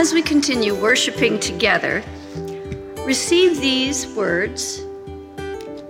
as 0.00 0.14
we 0.14 0.22
continue 0.22 0.74
worshiping 0.74 1.38
together, 1.38 2.02
receive 3.04 3.60
these 3.60 4.06
words. 4.14 4.82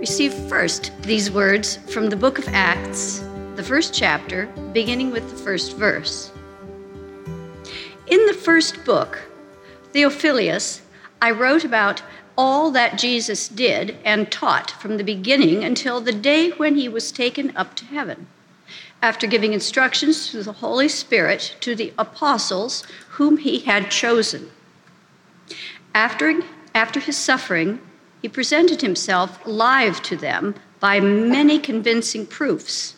Receive 0.00 0.34
first 0.48 0.90
these 1.02 1.30
words 1.30 1.76
from 1.92 2.10
the 2.10 2.16
book 2.16 2.36
of 2.36 2.48
Acts, 2.48 3.20
the 3.54 3.62
first 3.62 3.94
chapter, 3.94 4.46
beginning 4.72 5.12
with 5.12 5.30
the 5.30 5.36
first 5.36 5.76
verse. 5.76 6.32
In 8.08 8.26
the 8.26 8.34
first 8.34 8.84
book, 8.84 9.16
Theophilus, 9.92 10.82
I 11.22 11.30
wrote 11.30 11.62
about 11.62 12.02
all 12.36 12.72
that 12.72 12.98
Jesus 12.98 13.46
did 13.46 13.96
and 14.04 14.28
taught 14.32 14.72
from 14.72 14.96
the 14.96 15.04
beginning 15.04 15.62
until 15.62 16.00
the 16.00 16.10
day 16.10 16.50
when 16.50 16.74
he 16.74 16.88
was 16.88 17.12
taken 17.12 17.56
up 17.56 17.76
to 17.76 17.84
heaven, 17.84 18.26
after 19.00 19.28
giving 19.28 19.52
instructions 19.52 20.28
through 20.28 20.42
the 20.42 20.54
Holy 20.54 20.88
Spirit 20.88 21.54
to 21.60 21.76
the 21.76 21.92
apostles 21.96 22.82
whom 23.20 23.36
he 23.36 23.58
had 23.58 23.90
chosen. 23.90 24.50
After, 25.94 26.40
after 26.74 26.98
his 27.00 27.18
suffering, 27.18 27.78
he 28.22 28.30
presented 28.30 28.80
himself 28.80 29.38
live 29.44 30.02
to 30.04 30.16
them 30.16 30.54
by 30.80 31.00
many 31.00 31.58
convincing 31.58 32.24
proofs, 32.26 32.94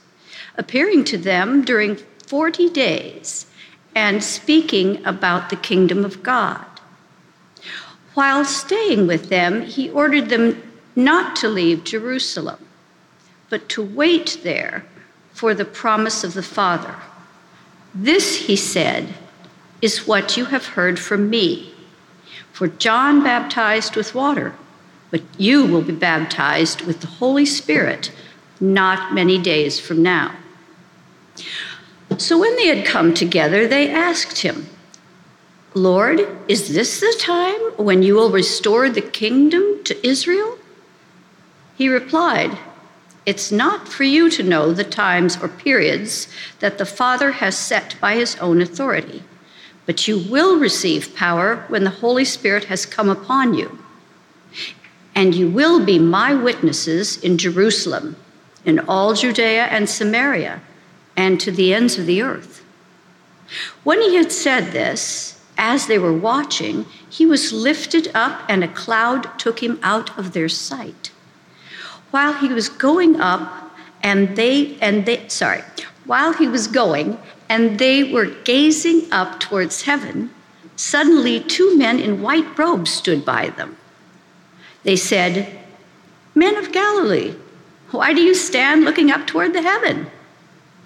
appearing 0.56 1.02
to 1.06 1.18
them 1.18 1.64
during 1.64 1.96
40 2.28 2.70
days 2.70 3.46
and 3.96 4.22
speaking 4.22 5.04
about 5.04 5.50
the 5.50 5.56
kingdom 5.56 6.04
of 6.04 6.22
God. 6.22 6.66
While 8.14 8.44
staying 8.44 9.08
with 9.08 9.28
them, 9.28 9.62
he 9.62 9.90
ordered 9.90 10.28
them 10.28 10.62
not 10.94 11.34
to 11.38 11.48
leave 11.48 11.82
Jerusalem, 11.82 12.64
but 13.50 13.68
to 13.70 13.82
wait 13.82 14.38
there 14.44 14.84
for 15.32 15.52
the 15.52 15.64
promise 15.64 16.22
of 16.22 16.34
the 16.34 16.44
Father. 16.44 16.94
This, 17.92 18.46
he 18.46 18.54
said, 18.54 19.14
is 19.82 20.06
what 20.06 20.36
you 20.36 20.46
have 20.46 20.66
heard 20.68 20.98
from 20.98 21.28
me. 21.28 21.74
For 22.52 22.68
John 22.68 23.22
baptized 23.22 23.96
with 23.96 24.14
water, 24.14 24.54
but 25.10 25.22
you 25.36 25.66
will 25.66 25.82
be 25.82 25.92
baptized 25.92 26.82
with 26.82 27.00
the 27.00 27.06
Holy 27.06 27.44
Spirit 27.44 28.10
not 28.60 29.12
many 29.12 29.38
days 29.38 29.80
from 29.80 30.02
now. 30.02 30.36
So 32.16 32.38
when 32.38 32.54
they 32.56 32.66
had 32.66 32.86
come 32.86 33.12
together, 33.12 33.66
they 33.66 33.90
asked 33.90 34.38
him, 34.38 34.66
Lord, 35.74 36.28
is 36.48 36.72
this 36.74 37.00
the 37.00 37.14
time 37.18 37.60
when 37.76 38.02
you 38.02 38.14
will 38.14 38.30
restore 38.30 38.88
the 38.88 39.00
kingdom 39.00 39.82
to 39.84 40.06
Israel? 40.06 40.58
He 41.76 41.88
replied, 41.88 42.58
It's 43.24 43.50
not 43.50 43.88
for 43.88 44.04
you 44.04 44.30
to 44.30 44.42
know 44.42 44.72
the 44.72 44.84
times 44.84 45.38
or 45.42 45.48
periods 45.48 46.28
that 46.60 46.78
the 46.78 46.86
Father 46.86 47.32
has 47.32 47.56
set 47.56 47.96
by 48.00 48.14
his 48.14 48.36
own 48.36 48.60
authority, 48.60 49.24
but 49.86 50.06
you 50.06 50.18
will 50.18 50.58
receive 50.58 51.14
power 51.14 51.64
when 51.68 51.84
the 51.84 51.90
Holy 51.90 52.24
Spirit 52.24 52.64
has 52.64 52.86
come 52.86 53.08
upon 53.08 53.54
you. 53.54 53.78
And 55.14 55.34
you 55.34 55.50
will 55.50 55.84
be 55.84 55.98
my 55.98 56.34
witnesses 56.34 57.16
in 57.18 57.36
Jerusalem, 57.36 58.16
in 58.64 58.78
all 58.80 59.14
Judea 59.14 59.66
and 59.66 59.88
Samaria, 59.88 60.62
and 61.16 61.40
to 61.40 61.50
the 61.50 61.74
ends 61.74 61.98
of 61.98 62.06
the 62.06 62.22
earth. 62.22 62.64
When 63.84 64.00
he 64.00 64.14
had 64.14 64.32
said 64.32 64.72
this, 64.72 65.40
as 65.58 65.86
they 65.86 65.98
were 65.98 66.16
watching, 66.16 66.86
he 67.08 67.26
was 67.26 67.52
lifted 67.52 68.10
up, 68.14 68.42
and 68.48 68.64
a 68.64 68.68
cloud 68.68 69.38
took 69.38 69.62
him 69.62 69.78
out 69.82 70.16
of 70.18 70.32
their 70.32 70.48
sight. 70.48 71.10
While 72.10 72.34
he 72.34 72.48
was 72.48 72.68
going 72.68 73.20
up, 73.20 73.70
and 74.02 74.36
they, 74.36 74.76
and 74.80 75.06
they, 75.06 75.28
sorry, 75.28 75.62
while 76.06 76.32
he 76.32 76.48
was 76.48 76.66
going, 76.66 77.18
and 77.52 77.78
they 77.78 78.02
were 78.02 78.24
gazing 78.44 79.12
up 79.12 79.38
towards 79.38 79.82
heaven, 79.82 80.30
suddenly 80.74 81.38
two 81.38 81.76
men 81.76 81.98
in 81.98 82.22
white 82.22 82.58
robes 82.58 82.90
stood 82.90 83.26
by 83.26 83.50
them. 83.50 83.76
They 84.84 84.96
said, 84.96 85.58
Men 86.34 86.56
of 86.56 86.72
Galilee, 86.72 87.34
why 87.90 88.14
do 88.14 88.22
you 88.22 88.34
stand 88.34 88.84
looking 88.84 89.10
up 89.10 89.26
toward 89.26 89.52
the 89.52 89.60
heaven? 89.60 90.06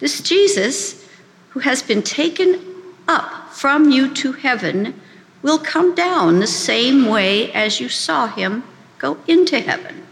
This 0.01 0.21
Jesus, 0.21 1.09
who 1.51 1.61
has 1.61 1.85
been 1.85 2.03
taken 2.03 2.61
up 3.07 3.55
from 3.55 3.93
you 3.93 4.13
to 4.15 4.33
heaven 4.33 5.01
will 5.43 5.61
come 5.61 5.95
down 5.95 6.41
the 6.41 6.49
same 6.49 7.07
way 7.07 7.53
as 7.53 7.79
you 7.79 7.89
saw 7.89 8.27
him 8.27 8.65
go 8.99 9.19
into 9.29 9.61
heaven. 9.61 10.05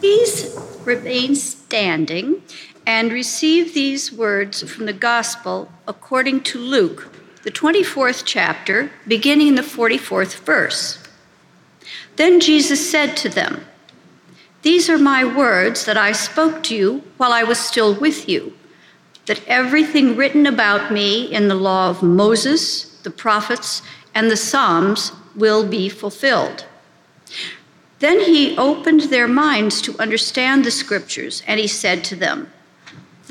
Please 0.00 0.54
remain 0.84 1.34
standing 1.34 2.42
and 2.86 3.12
receive 3.12 3.74
these 3.74 4.12
words 4.12 4.62
from 4.70 4.86
the 4.86 4.92
Gospel 4.92 5.70
according 5.86 6.42
to 6.44 6.58
Luke, 6.58 7.12
the 7.42 7.50
24th 7.50 8.22
chapter, 8.24 8.90
beginning 9.06 9.48
in 9.48 9.54
the 9.54 9.62
44th 9.62 10.38
verse. 10.40 10.98
Then 12.16 12.40
Jesus 12.40 12.90
said 12.90 13.16
to 13.18 13.28
them, 13.28 13.64
These 14.62 14.88
are 14.90 14.98
my 14.98 15.24
words 15.24 15.84
that 15.86 15.96
I 15.96 16.12
spoke 16.12 16.62
to 16.64 16.76
you 16.76 17.02
while 17.16 17.32
I 17.32 17.42
was 17.42 17.58
still 17.58 17.94
with 17.94 18.28
you 18.28 18.52
that 19.26 19.46
everything 19.46 20.16
written 20.16 20.46
about 20.46 20.92
me 20.92 21.32
in 21.32 21.48
the 21.48 21.54
law 21.54 21.88
of 21.88 22.02
Moses, 22.02 22.84
the 23.02 23.10
prophets, 23.10 23.82
and 24.14 24.30
the 24.30 24.36
Psalms 24.36 25.12
will 25.36 25.66
be 25.66 25.88
fulfilled. 25.88 26.66
Then 28.00 28.20
he 28.20 28.56
opened 28.58 29.02
their 29.02 29.28
minds 29.28 29.80
to 29.82 29.98
understand 29.98 30.64
the 30.64 30.72
scriptures, 30.72 31.42
and 31.46 31.60
he 31.60 31.68
said 31.68 32.02
to 32.04 32.16
them, 32.16 32.52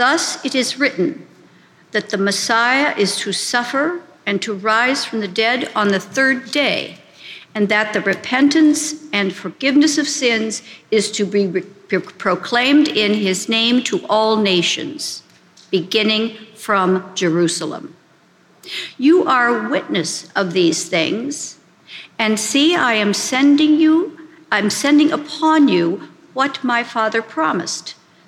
Thus 0.01 0.44
it 0.44 0.56
is 0.56 0.79
written 0.79 1.28
that 1.91 2.09
the 2.09 2.17
Messiah 2.17 2.97
is 2.97 3.17
to 3.17 3.31
suffer 3.31 4.01
and 4.25 4.41
to 4.41 4.51
rise 4.51 5.06
from 5.06 5.19
the 5.19 5.28
dead 5.28 5.69
on 5.75 5.89
the 5.89 6.00
third 6.00 6.50
day, 6.50 6.97
and 7.53 7.69
that 7.69 7.94
the 7.94 8.01
repentance 8.01 8.95
and 9.13 9.31
forgiveness 9.31 10.00
of 10.00 10.07
sins 10.07 10.63
is 10.89 11.12
to 11.12 11.23
be 11.23 11.62
proclaimed 12.17 12.88
in 12.88 13.13
his 13.13 13.47
name 13.47 13.84
to 13.84 14.03
all 14.09 14.38
nations 14.38 15.22
beginning 15.69 16.35
from 16.56 17.13
Jerusalem. 17.13 17.95
You 18.97 19.25
are 19.25 19.69
witness 19.69 20.31
of 20.35 20.53
these 20.53 20.89
things, 20.89 21.59
and 22.18 22.39
see, 22.39 22.75
I 22.75 22.94
am 22.94 23.13
sending 23.13 23.75
you, 23.79 24.18
I'm 24.51 24.72
sending 24.72 25.12
upon 25.12 25.68
you 25.68 26.09
what 26.33 26.63
my 26.63 26.83
father 26.83 27.22
promised. 27.22 27.94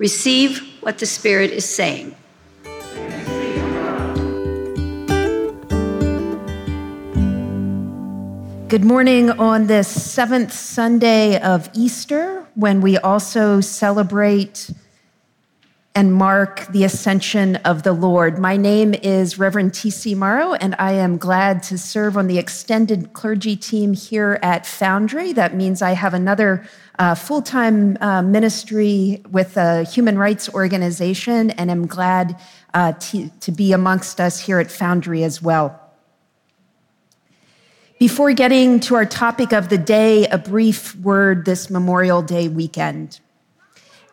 Receive 0.00 0.60
what 0.80 0.96
the 0.96 1.04
Spirit 1.04 1.50
is 1.50 1.68
saying. 1.68 2.14
Good 8.68 8.82
morning 8.82 9.30
on 9.32 9.66
this 9.66 9.88
seventh 9.88 10.54
Sunday 10.54 11.38
of 11.38 11.68
Easter, 11.74 12.46
when 12.54 12.80
we 12.80 12.96
also 12.96 13.60
celebrate 13.60 14.70
and 15.94 16.14
mark 16.14 16.66
the 16.68 16.84
ascension 16.84 17.56
of 17.56 17.82
the 17.82 17.92
Lord. 17.92 18.38
My 18.38 18.56
name 18.56 18.94
is 18.94 19.38
Reverend 19.38 19.74
T.C. 19.74 20.14
Morrow, 20.14 20.54
and 20.54 20.74
I 20.78 20.92
am 20.92 21.18
glad 21.18 21.62
to 21.64 21.76
serve 21.76 22.16
on 22.16 22.26
the 22.26 22.38
extended 22.38 23.12
clergy 23.12 23.54
team 23.54 23.92
here 23.92 24.38
at 24.40 24.64
Foundry. 24.64 25.34
That 25.34 25.54
means 25.54 25.82
I 25.82 25.92
have 25.92 26.14
another 26.14 26.64
uh, 27.00 27.14
full 27.14 27.40
time 27.40 27.96
uh, 28.02 28.20
ministry 28.20 29.22
with 29.30 29.56
a 29.56 29.84
human 29.84 30.18
rights 30.18 30.52
organization, 30.52 31.50
and 31.52 31.70
am 31.70 31.86
glad 31.86 32.38
uh, 32.74 32.92
to, 32.92 33.30
to 33.40 33.50
be 33.50 33.72
amongst 33.72 34.20
us 34.20 34.38
here 34.38 34.60
at 34.60 34.70
Foundry 34.70 35.24
as 35.24 35.40
well. 35.40 35.80
Before 37.98 38.32
getting 38.34 38.80
to 38.80 38.96
our 38.96 39.06
topic 39.06 39.52
of 39.52 39.70
the 39.70 39.78
day, 39.78 40.26
a 40.26 40.36
brief 40.36 40.94
word 40.96 41.46
this 41.46 41.70
Memorial 41.70 42.20
Day 42.20 42.48
weekend. 42.48 43.18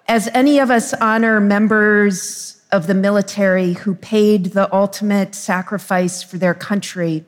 As 0.08 0.30
any 0.34 0.60
of 0.60 0.72
us 0.72 0.94
honor 0.94 1.42
members 1.42 2.62
of 2.72 2.88
the 2.88 2.94
military 2.94 3.74
who 3.74 3.96
paid 3.96 4.54
the 4.54 4.74
ultimate 4.74 5.36
sacrifice 5.36 6.24
for 6.24 6.38
their 6.38 6.54
country, 6.54 7.26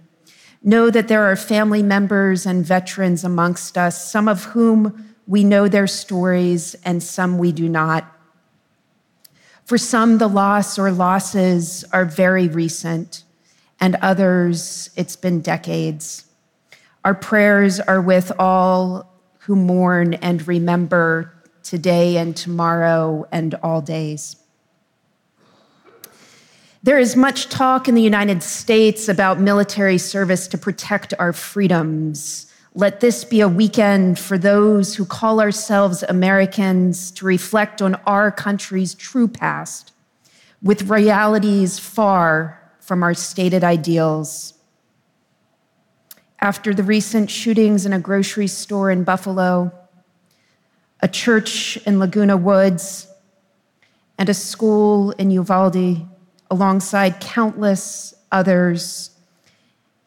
know 0.64 0.90
that 0.90 1.10
there 1.10 1.26
are 1.26 1.36
family 1.36 1.84
members 1.84 2.46
and 2.46 2.66
veterans 2.66 3.26
amongst 3.26 3.78
us, 3.78 4.10
some 4.10 4.30
of 4.30 4.46
whom 4.46 5.06
we 5.30 5.44
know 5.44 5.68
their 5.68 5.86
stories 5.86 6.76
and 6.84 7.04
some 7.04 7.38
we 7.38 7.52
do 7.52 7.70
not. 7.70 8.04
For 9.64 9.78
some, 9.78 10.18
the 10.18 10.28
loss 10.28 10.80
or 10.80 10.92
losses 10.92 11.86
are 11.94 12.04
very 12.04 12.48
recent 12.48 13.24
and 13.80 13.96
others, 14.02 14.90
it's 14.96 15.16
been 15.16 15.42
decades. 15.42 16.26
Our 17.06 17.14
prayers 17.14 17.80
are 17.80 18.02
with 18.02 18.31
all 18.40 19.14
who 19.42 19.56
mourn 19.56 20.16
and 20.16 20.46
remember 20.48 21.32
today 21.62 22.18
and 22.18 22.36
tomorrow 22.36 23.28
and 23.32 23.54
all 23.62 23.82
days. 23.82 24.36
There 26.82 26.98
is 26.98 27.16
much 27.16 27.50
talk 27.50 27.88
in 27.88 27.94
the 27.94 28.02
United 28.02 28.42
States 28.42 29.08
about 29.08 29.40
military 29.40 30.00
service 30.00 30.48
to 30.48 30.58
protect 30.58 31.14
our 31.20 31.34
freedoms. 31.34 32.49
Let 32.75 33.00
this 33.00 33.25
be 33.25 33.42
a 33.42 33.48
weekend 33.48 34.19
for 34.19 34.38
those 34.38 34.95
who 34.95 35.06
call 35.06 35.42
ourselves 35.42 36.04
Americans 36.04 37.10
to 37.12 37.25
reflect 37.25 37.81
on 37.81 37.95
our 38.06 38.31
country's 38.31 38.94
true 38.94 39.27
past 39.27 39.92
with 40.62 40.89
realities 40.89 41.80
far 41.80 42.62
from 42.80 43.01
our 43.01 43.16
stated 43.16 43.63
ideals. 43.63 44.54
After 46.39 46.74
the 46.74 46.83
recent 46.83 47.31
shootings 47.31 47.88
in 47.88 47.94
a 47.94 48.00
grocery 48.00 48.48
store 48.48 48.92
in 48.92 49.04
Buffalo, 49.04 49.74
a 51.01 51.07
church 51.07 51.77
in 51.88 51.98
Laguna 51.98 52.38
Woods, 52.38 53.07
and 54.18 54.30
a 54.30 54.33
school 54.33 55.12
in 55.12 55.31
Uvalde, 55.31 56.07
alongside 56.51 57.19
countless 57.19 58.13
others 58.31 59.12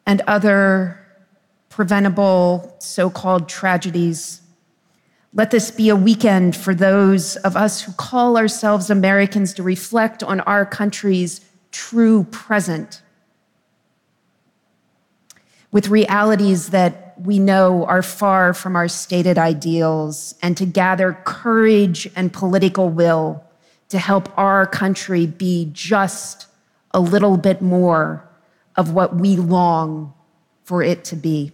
and 0.07 0.21
other 0.27 1.02
preventable 1.73 2.77
so 2.81 3.09
called 3.09 3.49
tragedies. 3.49 4.43
Let 5.33 5.51
this 5.51 5.71
be 5.71 5.89
a 5.89 5.97
weekend 5.97 6.55
for 6.55 6.75
those 6.75 7.37
of 7.37 7.57
us 7.57 7.81
who 7.81 7.93
call 7.93 8.37
ourselves 8.37 8.91
Americans 8.91 9.55
to 9.55 9.63
reflect 9.63 10.23
on 10.23 10.41
our 10.41 10.67
country's 10.67 11.41
true 11.71 12.25
present 12.25 13.01
with 15.71 15.89
realities 15.89 16.69
that 16.69 17.15
we 17.19 17.39
know 17.39 17.87
are 17.87 18.03
far 18.03 18.53
from 18.53 18.77
our 18.77 18.89
stated 18.89 19.39
ideals 19.39 20.35
and 20.43 20.59
to 20.59 20.67
gather 20.67 21.15
courage 21.25 22.07
and 22.15 22.35
political 22.35 22.91
will 22.91 23.43
to 23.89 23.99
help 23.99 24.29
our 24.39 24.67
country 24.67 25.27
be 25.27 25.71
just 25.73 26.47
a 26.91 27.01
little 27.01 27.39
bit 27.39 27.63
more 27.63 28.29
of 28.77 28.93
what 28.93 29.17
we 29.17 29.37
long 29.37 30.13
for 30.65 30.83
it 30.83 31.05
to 31.05 31.17
be. 31.17 31.51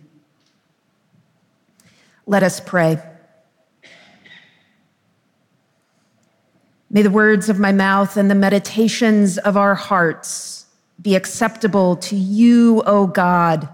Let 2.29 2.43
us 2.43 2.61
pray. 2.61 3.03
May 6.91 7.01
the 7.01 7.11
words 7.11 7.49
of 7.49 7.59
my 7.59 7.73
mouth 7.73 8.19
and 8.19 8.31
the 8.31 8.35
meditations 8.35 9.39
of 9.39 9.57
our 9.57 9.75
hearts 9.75 10.67
be 11.01 11.17
acceptable 11.17 11.97
to 11.97 12.17
you, 12.17 12.83
O 12.85 13.07
God, 13.07 13.67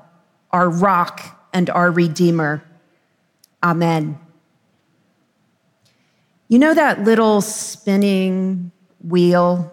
our 0.52 0.70
rock 0.70 1.48
and 1.52 1.68
our 1.68 1.90
Redeemer. 1.90 2.62
Amen. 3.60 4.20
You 6.46 6.60
know 6.60 6.74
that 6.74 7.02
little 7.02 7.40
spinning 7.40 8.70
wheel 9.02 9.72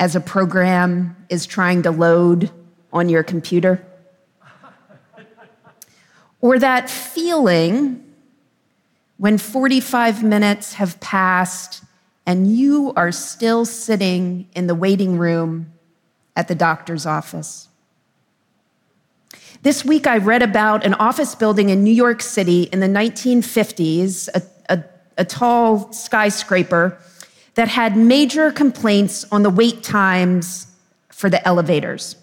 as 0.00 0.16
a 0.16 0.20
program 0.20 1.16
is 1.28 1.46
trying 1.46 1.82
to 1.82 1.92
load 1.92 2.50
on 2.92 3.08
your 3.08 3.22
computer? 3.22 3.86
Or 6.42 6.58
that 6.58 6.90
feeling 6.90 8.04
when 9.16 9.38
45 9.38 10.22
minutes 10.22 10.74
have 10.74 11.00
passed 11.00 11.82
and 12.26 12.54
you 12.54 12.92
are 12.94 13.10
still 13.10 13.64
sitting 13.64 14.46
in 14.54 14.66
the 14.66 14.74
waiting 14.74 15.16
room 15.16 15.72
at 16.36 16.48
the 16.48 16.54
doctor's 16.54 17.06
office? 17.06 17.68
This 19.62 19.84
week, 19.84 20.06
I 20.06 20.18
read 20.18 20.42
about 20.42 20.84
an 20.84 20.92
office 20.94 21.34
building 21.34 21.70
in 21.70 21.82
New 21.82 21.92
York 21.92 22.20
City 22.20 22.64
in 22.64 22.80
the 22.80 22.88
1950s, 22.88 24.28
a 24.34 24.42
a 25.18 25.24
tall 25.24 25.92
skyscraper 25.92 26.98
that 27.54 27.68
had 27.68 27.96
major 27.96 28.50
complaints 28.50 29.26
on 29.30 29.42
the 29.42 29.50
wait 29.50 29.82
times 29.82 30.66
for 31.10 31.28
the 31.28 31.46
elevators. 31.46 32.16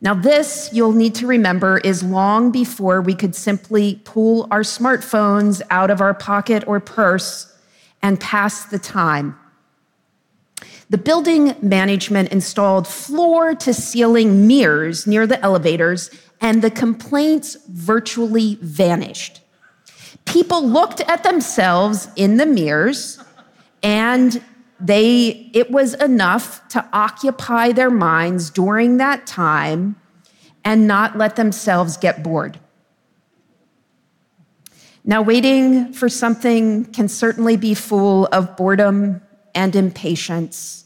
Now, 0.00 0.14
this, 0.14 0.70
you'll 0.72 0.92
need 0.92 1.14
to 1.16 1.26
remember, 1.26 1.78
is 1.78 2.02
long 2.02 2.50
before 2.50 3.00
we 3.00 3.14
could 3.14 3.34
simply 3.34 4.00
pull 4.04 4.46
our 4.50 4.60
smartphones 4.60 5.62
out 5.70 5.90
of 5.90 6.00
our 6.00 6.14
pocket 6.14 6.64
or 6.66 6.80
purse 6.80 7.52
and 8.02 8.20
pass 8.20 8.66
the 8.66 8.78
time. 8.78 9.38
The 10.90 10.98
building 10.98 11.56
management 11.62 12.30
installed 12.30 12.86
floor 12.86 13.54
to 13.54 13.74
ceiling 13.74 14.46
mirrors 14.46 15.06
near 15.06 15.26
the 15.26 15.42
elevators, 15.42 16.10
and 16.40 16.62
the 16.62 16.70
complaints 16.70 17.56
virtually 17.68 18.58
vanished 18.60 19.40
people 20.26 20.68
looked 20.68 21.00
at 21.02 21.22
themselves 21.22 22.08
in 22.16 22.36
the 22.36 22.44
mirrors 22.44 23.18
and 23.82 24.42
they 24.78 25.50
it 25.54 25.70
was 25.70 25.94
enough 25.94 26.66
to 26.68 26.86
occupy 26.92 27.72
their 27.72 27.90
minds 27.90 28.50
during 28.50 28.98
that 28.98 29.26
time 29.26 29.96
and 30.64 30.86
not 30.86 31.16
let 31.16 31.36
themselves 31.36 31.96
get 31.96 32.22
bored. 32.22 32.58
Now 35.04 35.22
waiting 35.22 35.92
for 35.92 36.08
something 36.08 36.86
can 36.86 37.08
certainly 37.08 37.56
be 37.56 37.74
full 37.74 38.26
of 38.26 38.56
boredom 38.56 39.22
and 39.54 39.74
impatience 39.76 40.84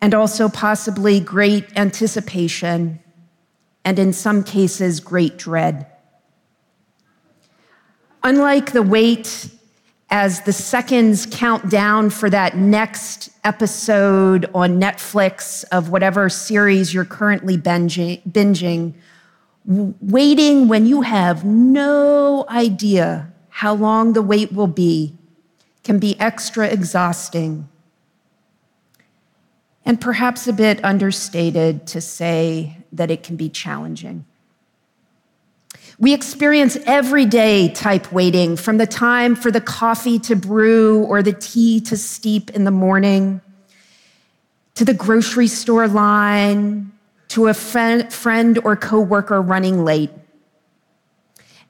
and 0.00 0.14
also 0.14 0.48
possibly 0.48 1.20
great 1.20 1.66
anticipation 1.76 3.00
and 3.84 3.98
in 3.98 4.12
some 4.12 4.44
cases 4.44 5.00
great 5.00 5.36
dread. 5.36 5.86
Unlike 8.22 8.72
the 8.72 8.82
wait 8.82 9.50
as 10.10 10.40
the 10.40 10.52
seconds 10.52 11.26
count 11.30 11.70
down 11.70 12.10
for 12.10 12.28
that 12.28 12.56
next 12.56 13.30
episode 13.44 14.50
on 14.54 14.80
Netflix 14.80 15.64
of 15.70 15.90
whatever 15.90 16.28
series 16.28 16.92
you're 16.92 17.04
currently 17.04 17.56
binging, 17.56 18.94
waiting 19.64 20.66
when 20.68 20.86
you 20.86 21.02
have 21.02 21.44
no 21.44 22.44
idea 22.48 23.32
how 23.50 23.74
long 23.74 24.12
the 24.12 24.22
wait 24.22 24.52
will 24.52 24.66
be 24.66 25.16
can 25.84 25.98
be 25.98 26.18
extra 26.18 26.66
exhausting 26.66 27.68
and 29.84 30.00
perhaps 30.00 30.46
a 30.46 30.52
bit 30.52 30.84
understated 30.84 31.86
to 31.86 32.00
say 32.00 32.76
that 32.92 33.10
it 33.10 33.22
can 33.22 33.36
be 33.36 33.48
challenging. 33.48 34.24
We 36.00 36.14
experience 36.14 36.78
everyday 36.86 37.68
type 37.68 38.10
waiting 38.10 38.56
from 38.56 38.78
the 38.78 38.86
time 38.86 39.36
for 39.36 39.50
the 39.50 39.60
coffee 39.60 40.18
to 40.20 40.34
brew 40.34 41.04
or 41.04 41.22
the 41.22 41.34
tea 41.34 41.78
to 41.82 41.96
steep 41.98 42.48
in 42.50 42.64
the 42.64 42.70
morning, 42.70 43.42
to 44.76 44.86
the 44.86 44.94
grocery 44.94 45.46
store 45.46 45.86
line, 45.86 46.90
to 47.28 47.48
a 47.48 47.54
friend 47.54 48.58
or 48.64 48.76
coworker 48.76 49.42
running 49.42 49.84
late. 49.84 50.10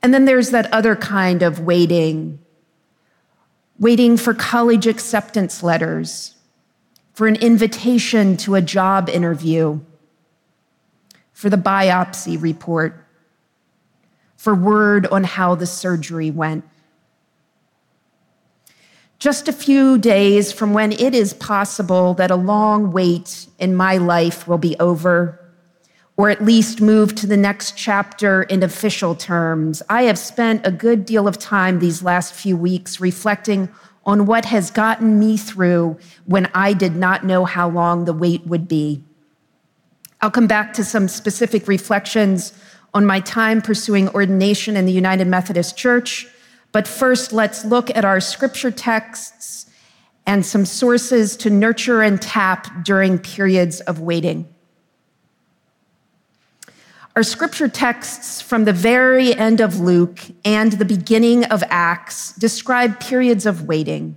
And 0.01 0.15
then 0.15 0.27
there's 0.27 0.51
that 0.51 0.73
other 0.73 0.95
kind 0.95 1.43
of 1.43 1.59
waiting, 1.59 2.39
waiting 3.81 4.17
for 4.17 4.33
college 4.33 4.87
acceptance 4.87 5.65
letters, 5.65 6.37
for 7.15 7.27
an 7.27 7.35
invitation 7.35 8.37
to 8.37 8.55
a 8.55 8.63
job 8.63 9.09
interview, 9.09 9.81
for 11.33 11.51
the 11.51 11.57
biopsy 11.57 12.41
report 12.41 13.05
for 14.41 14.55
word 14.55 15.07
on 15.09 15.23
how 15.23 15.55
the 15.55 15.67
surgery 15.67 16.31
went. 16.31 16.65
Just 19.19 19.49
a 19.49 19.53
few 19.53 19.99
days 19.99 20.51
from 20.51 20.73
when 20.73 20.93
it 20.93 21.15
is 21.15 21.35
possible 21.35 22.15
that 22.15 22.31
a 22.31 22.37
long 22.37 22.91
wait 22.91 23.49
in 23.59 23.77
my 23.77 23.99
life 23.99 24.49
will 24.49 24.57
be 24.57 24.79
over, 24.81 25.39
or 26.17 26.31
at 26.31 26.43
least 26.43 26.81
move 26.81 27.15
to 27.17 27.27
the 27.27 27.37
next 27.37 27.77
chapter 27.77 28.45
in 28.45 28.63
official 28.63 29.15
terms, 29.15 29.83
I 29.91 30.05
have 30.05 30.19
spent 30.19 30.67
a 30.67 30.73
good 30.73 31.05
deal 31.05 31.29
of 31.29 31.39
time 31.39 31.79
these 31.79 32.03
last 32.03 32.33
few 32.33 32.57
weeks 32.57 32.99
reflecting 32.99 33.69
on 34.07 34.25
what 34.25 34.47
has 34.47 34.71
gotten 34.71 35.19
me 35.19 35.37
through 35.37 35.99
when 36.25 36.49
I 36.55 36.73
did 36.73 36.97
not 36.97 37.27
know 37.27 37.45
how 37.45 37.69
long 37.69 38.07
the 38.07 38.15
wait 38.15 38.47
would 38.47 38.69
be. 38.69 39.05
I'll 40.23 40.31
come 40.31 40.47
back 40.47 40.73
to 40.75 40.85
some 40.85 41.09
specific 41.09 41.69
reflections 41.69 42.55
on 42.93 43.07
my 43.07 43.21
time 43.21 43.63
pursuing 43.63 44.09
ordination 44.11 44.77
in 44.77 44.87
the 44.87 44.93
United 44.93 45.27
Methodist 45.27 45.77
Church. 45.77 46.27
But 46.73 46.87
first, 46.87 47.33
let's 47.33 47.65
look 47.65 47.95
at 47.97 48.05
our 48.05 48.21
scripture 48.21 48.71
texts 48.71 49.67
and 50.27 50.45
some 50.45 50.65
sources 50.65 51.37
to 51.39 51.51
nurture 51.51 52.03
and 52.03 52.21
tap 52.21 52.85
during 52.85 53.19
periods 53.19 53.81
of 53.81 54.01
waiting. 54.01 54.49
Our 57.17 57.25
scripture 57.25 57.69
texts 57.69 58.41
from 58.41 58.65
the 58.65 58.73
very 58.73 59.35
end 59.35 59.61
of 59.61 59.81
Luke 59.81 60.21
and 60.45 60.73
the 60.73 60.85
beginning 60.85 61.45
of 61.47 61.65
Acts 61.69 62.33
describe 62.35 63.01
periods 63.01 63.47
of 63.47 63.67
waiting. 63.67 64.17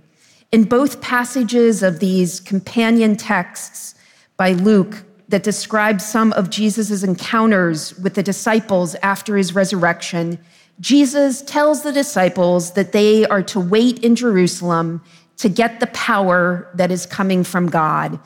In 0.52 0.64
both 0.64 1.00
passages 1.00 1.82
of 1.82 1.98
these 1.98 2.38
companion 2.38 3.16
texts 3.16 3.96
by 4.36 4.52
Luke, 4.52 5.02
that 5.28 5.42
describes 5.42 6.04
some 6.04 6.32
of 6.34 6.50
Jesus' 6.50 7.02
encounters 7.02 7.98
with 7.98 8.14
the 8.14 8.22
disciples 8.22 8.94
after 8.96 9.36
his 9.36 9.54
resurrection, 9.54 10.38
Jesus 10.80 11.42
tells 11.42 11.82
the 11.82 11.92
disciples 11.92 12.72
that 12.72 12.92
they 12.92 13.24
are 13.26 13.42
to 13.44 13.60
wait 13.60 14.02
in 14.04 14.16
Jerusalem 14.16 15.02
to 15.38 15.48
get 15.48 15.80
the 15.80 15.86
power 15.88 16.70
that 16.74 16.90
is 16.90 17.06
coming 17.06 17.44
from 17.44 17.68
God. 17.68 18.18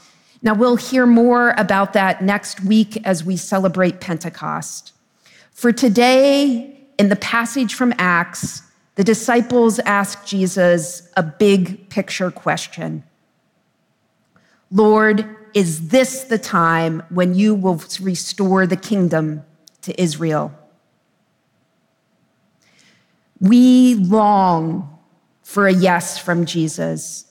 Now, 0.42 0.54
we'll 0.54 0.76
hear 0.76 1.06
more 1.06 1.54
about 1.56 1.92
that 1.94 2.22
next 2.22 2.62
week 2.62 3.00
as 3.04 3.24
we 3.24 3.36
celebrate 3.36 4.00
Pentecost. 4.00 4.92
For 5.52 5.72
today, 5.72 6.78
in 6.98 7.08
the 7.08 7.16
passage 7.16 7.74
from 7.74 7.92
Acts, 7.98 8.62
the 8.94 9.04
disciples 9.04 9.78
ask 9.80 10.24
Jesus 10.24 11.08
a 11.16 11.22
big 11.22 11.88
picture 11.88 12.30
question 12.30 13.04
Lord, 14.70 15.24
is 15.54 15.88
this 15.88 16.24
the 16.24 16.38
time 16.38 17.02
when 17.10 17.34
you 17.34 17.54
will 17.54 17.82
restore 18.00 18.66
the 18.66 18.76
kingdom 18.76 19.44
to 19.82 20.00
Israel? 20.00 20.52
We 23.40 23.94
long 23.94 24.98
for 25.42 25.66
a 25.66 25.72
yes 25.72 26.18
from 26.18 26.44
Jesus. 26.44 27.24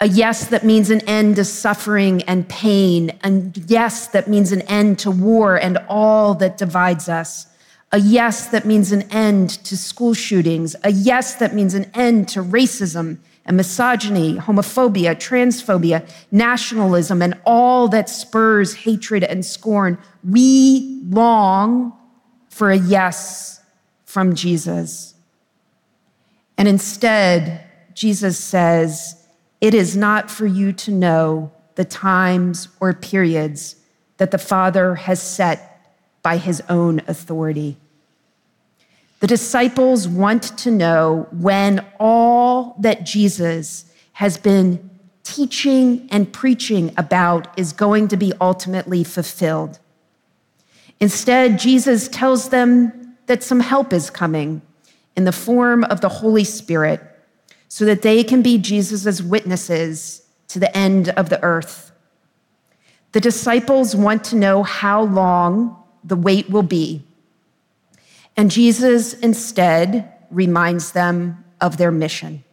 A 0.00 0.06
yes 0.06 0.46
that 0.46 0.64
means 0.64 0.90
an 0.90 1.00
end 1.08 1.36
to 1.36 1.44
suffering 1.44 2.22
and 2.22 2.48
pain, 2.48 3.18
and 3.22 3.56
yes 3.68 4.06
that 4.08 4.28
means 4.28 4.52
an 4.52 4.62
end 4.62 5.00
to 5.00 5.10
war 5.10 5.56
and 5.56 5.78
all 5.88 6.34
that 6.36 6.56
divides 6.56 7.08
us. 7.08 7.46
A 7.90 7.98
yes 7.98 8.46
that 8.48 8.64
means 8.64 8.92
an 8.92 9.02
end 9.10 9.50
to 9.64 9.76
school 9.76 10.14
shootings. 10.14 10.76
A 10.84 10.92
yes 10.92 11.34
that 11.36 11.54
means 11.54 11.74
an 11.74 11.90
end 11.94 12.28
to 12.28 12.42
racism 12.42 13.18
and 13.48 13.56
misogyny, 13.56 14.36
homophobia, 14.36 15.16
transphobia, 15.16 16.06
nationalism, 16.30 17.22
and 17.22 17.34
all 17.46 17.88
that 17.88 18.10
spurs 18.10 18.74
hatred 18.74 19.24
and 19.24 19.44
scorn. 19.44 19.96
We 20.22 21.00
long 21.08 21.94
for 22.50 22.70
a 22.70 22.76
yes 22.76 23.60
from 24.04 24.34
Jesus. 24.34 25.14
And 26.58 26.68
instead, 26.68 27.64
Jesus 27.94 28.38
says, 28.38 29.26
It 29.62 29.72
is 29.72 29.96
not 29.96 30.30
for 30.30 30.46
you 30.46 30.74
to 30.74 30.90
know 30.90 31.50
the 31.76 31.86
times 31.86 32.68
or 32.80 32.92
periods 32.92 33.76
that 34.18 34.30
the 34.30 34.38
Father 34.38 34.94
has 34.94 35.22
set 35.22 35.96
by 36.22 36.36
his 36.36 36.62
own 36.68 37.00
authority. 37.08 37.78
The 39.20 39.26
disciples 39.26 40.06
want 40.06 40.56
to 40.58 40.70
know 40.70 41.26
when 41.32 41.84
all 41.98 42.76
that 42.78 43.04
Jesus 43.04 43.84
has 44.12 44.38
been 44.38 44.90
teaching 45.24 46.08
and 46.10 46.32
preaching 46.32 46.94
about 46.96 47.58
is 47.58 47.72
going 47.72 48.08
to 48.08 48.16
be 48.16 48.32
ultimately 48.40 49.04
fulfilled. 49.04 49.78
Instead, 51.00 51.58
Jesus 51.58 52.08
tells 52.08 52.48
them 52.48 53.16
that 53.26 53.42
some 53.42 53.60
help 53.60 53.92
is 53.92 54.08
coming 54.08 54.62
in 55.16 55.24
the 55.24 55.32
form 55.32 55.84
of 55.84 56.00
the 56.00 56.08
Holy 56.08 56.44
Spirit 56.44 57.02
so 57.68 57.84
that 57.84 58.02
they 58.02 58.24
can 58.24 58.40
be 58.40 58.56
Jesus' 58.56 59.20
witnesses 59.20 60.22
to 60.48 60.58
the 60.58 60.74
end 60.76 61.10
of 61.10 61.28
the 61.28 61.42
earth. 61.42 61.92
The 63.12 63.20
disciples 63.20 63.94
want 63.94 64.24
to 64.24 64.36
know 64.36 64.62
how 64.62 65.02
long 65.02 65.76
the 66.04 66.16
wait 66.16 66.48
will 66.50 66.62
be 66.62 67.02
and 68.38 68.52
Jesus 68.52 69.14
instead 69.14 70.12
reminds 70.30 70.92
them 70.92 71.44
of 71.60 71.76
their 71.76 71.90
mission. 71.90 72.44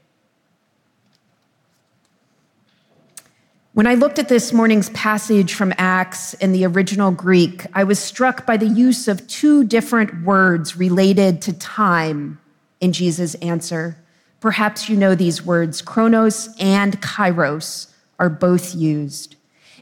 When 3.74 3.86
I 3.86 3.94
looked 3.94 4.18
at 4.18 4.28
this 4.28 4.52
morning's 4.52 4.90
passage 4.90 5.54
from 5.54 5.76
Acts 5.78 6.34
in 6.36 6.54
the 6.54 6.66
original 6.66 7.12
Greek, 7.12 7.68
I 7.74 7.84
was 7.84 8.00
struck 8.00 8.48
by 8.48 8.58
the 8.58 8.66
use 8.66 9.08
of 9.08 9.28
two 9.28 9.64
different 9.64 10.24
words 10.24 10.76
related 10.76 11.40
to 11.44 11.54
time 11.54 12.40
in 12.82 12.92
Jesus' 12.92 13.36
answer. 13.36 13.96
Perhaps 14.40 14.90
you 14.90 14.98
know 14.98 15.14
these 15.14 15.46
words 15.46 15.84
chronos 15.84 16.50
and 16.60 17.00
kairos 17.00 17.94
are 18.18 18.30
both 18.30 18.74
used. 18.74 19.36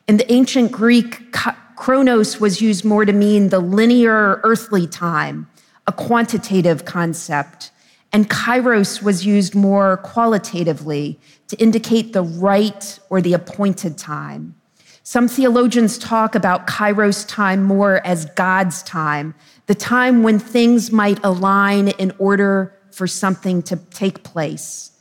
In 0.10 0.18
the 0.18 0.30
ancient 0.30 0.74
Greek, 0.74 1.34
chronos 1.78 2.42
was 2.42 2.62
used 2.62 2.84
more 2.84 3.06
to 3.06 3.14
mean 3.14 3.50
the 3.50 3.60
linear 3.60 4.42
earthly 4.44 4.86
time 4.86 5.48
a 5.88 5.92
quantitative 5.92 6.86
concept, 6.86 7.72
and 8.12 8.30
kairos 8.30 9.02
was 9.02 9.25
used 9.25 9.56
more 9.56 9.98
qualitatively 9.98 11.20
to 11.48 11.58
indicate 11.58 12.13
the 12.13 12.22
right 12.22 13.00
or 13.10 13.22
the 13.22 13.34
appointed 13.34 13.98
time. 13.98 14.56
Some 15.04 15.28
theologians 15.28 15.98
talk 15.98 16.34
about 16.34 16.68
kairos 16.68 17.28
time 17.28 17.63
more 17.63 18.06
as 18.06 18.25
God's 18.25 18.82
time, 18.84 19.36
the 19.66 19.75
time 19.75 20.24
when 20.24 20.40
things 20.40 20.92
might 20.92 21.20
align 21.24 21.90
in 21.90 22.13
order 22.20 22.74
for 22.92 23.08
something 23.08 23.62
to 23.63 23.75
take 23.75 24.24
place. 24.24 24.92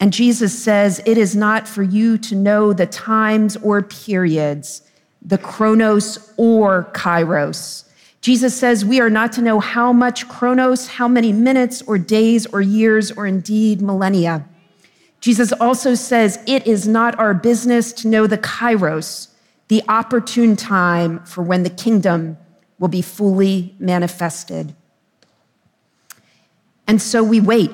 And 0.00 0.12
Jesus 0.12 0.58
says, 0.58 1.00
It 1.06 1.16
is 1.16 1.36
not 1.36 1.68
for 1.68 1.82
you 1.82 2.18
to 2.18 2.34
know 2.34 2.72
the 2.72 2.86
times 2.86 3.56
or 3.58 3.82
periods, 3.82 4.82
the 5.22 5.38
chronos 5.38 6.32
or 6.36 6.90
kairos 6.92 7.85
Jesus 8.26 8.58
says 8.58 8.84
we 8.84 9.00
are 9.00 9.08
not 9.08 9.30
to 9.34 9.40
know 9.40 9.60
how 9.60 9.92
much 9.92 10.26
chronos, 10.26 10.88
how 10.88 11.06
many 11.06 11.32
minutes 11.32 11.80
or 11.82 11.96
days 11.96 12.44
or 12.46 12.60
years 12.60 13.12
or 13.12 13.24
indeed 13.24 13.80
millennia. 13.80 14.44
Jesus 15.20 15.52
also 15.52 15.94
says 15.94 16.40
it 16.44 16.66
is 16.66 16.88
not 16.88 17.16
our 17.20 17.34
business 17.34 17.92
to 17.92 18.08
know 18.08 18.26
the 18.26 18.36
kairos, 18.36 19.28
the 19.68 19.80
opportune 19.88 20.56
time 20.56 21.20
for 21.20 21.42
when 21.42 21.62
the 21.62 21.70
kingdom 21.70 22.36
will 22.80 22.88
be 22.88 23.00
fully 23.00 23.76
manifested. 23.78 24.74
And 26.88 27.00
so 27.00 27.22
we 27.22 27.38
wait, 27.38 27.70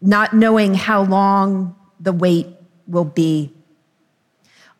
not 0.00 0.34
knowing 0.34 0.74
how 0.74 1.04
long 1.04 1.76
the 2.00 2.12
wait 2.12 2.48
will 2.88 3.04
be. 3.04 3.52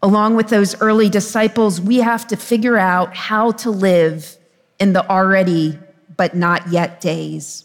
Along 0.02 0.34
with 0.34 0.48
those 0.48 0.74
early 0.80 1.08
disciples, 1.08 1.80
we 1.80 1.98
have 1.98 2.26
to 2.26 2.36
figure 2.36 2.76
out 2.76 3.14
how 3.14 3.52
to 3.52 3.70
live 3.70 4.36
in 4.78 4.92
the 4.92 5.08
already 5.08 5.78
but 6.16 6.34
not 6.34 6.68
yet 6.70 7.00
days. 7.00 7.64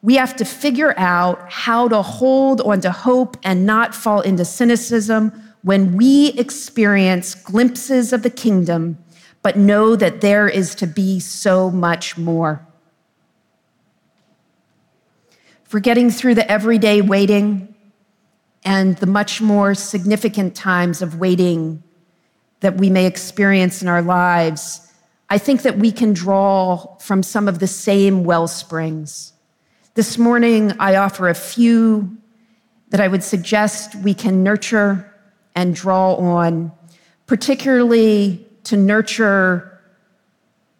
We 0.00 0.14
have 0.14 0.36
to 0.36 0.44
figure 0.44 0.94
out 0.96 1.50
how 1.50 1.88
to 1.88 2.02
hold 2.02 2.60
on 2.60 2.80
to 2.82 2.92
hope 2.92 3.36
and 3.42 3.66
not 3.66 3.94
fall 3.94 4.20
into 4.20 4.44
cynicism 4.44 5.32
when 5.62 5.96
we 5.96 6.28
experience 6.32 7.34
glimpses 7.34 8.12
of 8.12 8.22
the 8.22 8.30
kingdom, 8.30 8.98
but 9.42 9.56
know 9.56 9.96
that 9.96 10.20
there 10.20 10.48
is 10.48 10.74
to 10.76 10.86
be 10.86 11.18
so 11.18 11.70
much 11.70 12.16
more. 12.16 12.64
For 15.64 15.80
getting 15.80 16.10
through 16.10 16.36
the 16.36 16.50
everyday 16.50 17.02
waiting 17.02 17.74
and 18.64 18.96
the 18.98 19.06
much 19.06 19.40
more 19.40 19.74
significant 19.74 20.54
times 20.54 21.02
of 21.02 21.18
waiting 21.18 21.82
that 22.60 22.76
we 22.76 22.88
may 22.88 23.06
experience 23.06 23.82
in 23.82 23.88
our 23.88 24.02
lives, 24.02 24.87
I 25.30 25.38
think 25.38 25.62
that 25.62 25.78
we 25.78 25.92
can 25.92 26.14
draw 26.14 26.96
from 26.98 27.22
some 27.22 27.48
of 27.48 27.58
the 27.58 27.66
same 27.66 28.24
well 28.24 28.48
springs. 28.48 29.34
This 29.94 30.16
morning, 30.16 30.72
I 30.78 30.96
offer 30.96 31.28
a 31.28 31.34
few 31.34 32.16
that 32.90 33.00
I 33.00 33.08
would 33.08 33.22
suggest 33.22 33.94
we 33.96 34.14
can 34.14 34.42
nurture 34.42 35.12
and 35.54 35.74
draw 35.74 36.14
on, 36.14 36.72
particularly 37.26 38.46
to 38.64 38.76
nurture 38.76 39.80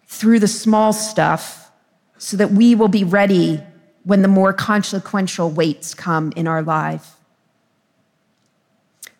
through 0.06 0.38
the 0.38 0.48
small 0.48 0.92
stuff 0.92 1.70
so 2.16 2.36
that 2.38 2.52
we 2.52 2.74
will 2.74 2.88
be 2.88 3.04
ready 3.04 3.60
when 4.04 4.22
the 4.22 4.28
more 4.28 4.54
consequential 4.54 5.50
weights 5.50 5.92
come 5.92 6.32
in 6.34 6.46
our 6.46 6.62
life. 6.62 7.16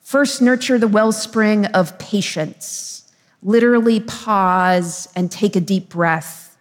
First, 0.01 0.41
nurture 0.41 0.79
the 0.79 0.89
wellspring 0.89 1.67
of 1.67 1.99
patience 1.99 3.08
literally 3.43 4.01
pause 4.01 5.09
and 5.15 5.31
take 5.31 5.57
a 5.57 5.61
deep 5.61 5.89
breath. 5.89 6.57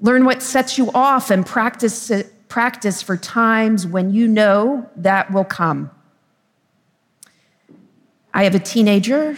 Learn 0.00 0.24
what 0.24 0.42
sets 0.42 0.78
you 0.78 0.90
off 0.92 1.30
and 1.30 1.44
practice 1.44 2.10
practice 2.48 3.02
for 3.02 3.16
times 3.16 3.86
when 3.86 4.12
you 4.12 4.28
know 4.28 4.88
that 4.96 5.32
will 5.32 5.44
come. 5.44 5.90
I 8.32 8.44
have 8.44 8.54
a 8.54 8.60
teenager, 8.60 9.36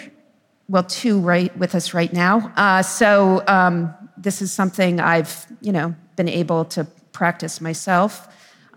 well, 0.69 0.83
two 0.83 1.19
right 1.19 1.57
with 1.57 1.75
us 1.75 1.95
right 1.95 2.13
now. 2.13 2.53
Uh, 2.57 2.83
so 2.83 3.43
um, 3.47 3.95
this 4.17 4.43
is 4.43 4.53
something 4.53 5.01
I've, 5.01 5.47
you 5.63 5.73
know, 5.73 5.95
been 6.17 6.29
able 6.29 6.67
to 6.67 6.85
practice 7.13 7.61
myself. 7.61 8.29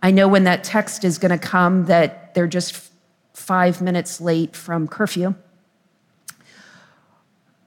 I 0.01 0.11
know 0.11 0.27
when 0.27 0.45
that 0.45 0.63
text 0.63 1.03
is 1.03 1.17
going 1.17 1.37
to 1.37 1.37
come 1.37 1.85
that 1.85 2.33
they're 2.33 2.47
just 2.47 2.89
five 3.33 3.81
minutes 3.81 4.21
late 4.21 4.55
from 4.55 4.87
curfew 4.87 5.35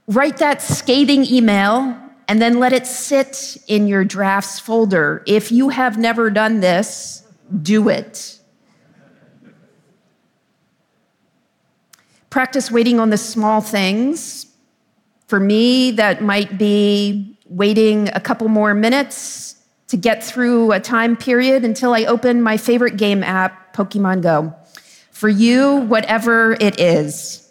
write 0.07 0.39
that 0.39 0.63
scathing 0.63 1.25
email 1.25 1.97
and 2.29 2.41
then 2.41 2.59
let 2.59 2.73
it 2.73 2.87
sit 2.87 3.57
in 3.67 3.87
your 3.87 4.05
drafts 4.05 4.59
folder. 4.59 5.23
If 5.27 5.53
you 5.53 5.69
have 5.69 5.99
never 5.99 6.31
done 6.31 6.61
this, 6.61 7.23
do 7.63 7.89
it. 7.89 8.39
Practice 12.31 12.71
waiting 12.71 12.99
on 12.99 13.11
the 13.11 13.19
small 13.19 13.61
things. 13.61 14.47
For 15.29 15.39
me, 15.39 15.93
that 15.93 16.23
might 16.23 16.59
be 16.59 17.39
waiting 17.47 18.09
a 18.09 18.21
couple 18.21 18.49
more 18.49 18.75
minutes 18.75 19.57
to 19.89 19.97
get 19.97 20.25
through 20.25 20.73
a 20.73 20.81
time 20.81 21.17
period 21.17 21.65
until 21.65 21.95
I 21.95 22.05
open 22.05 22.43
my 22.43 22.57
favorite 22.57 22.97
game 22.97 23.23
app, 23.23 23.75
Pokemon 23.77 24.23
Go. 24.23 24.55
For 25.13 25.29
you, 25.29 25.77
whatever 25.77 26.55
it 26.55 26.81
is. 26.81 27.44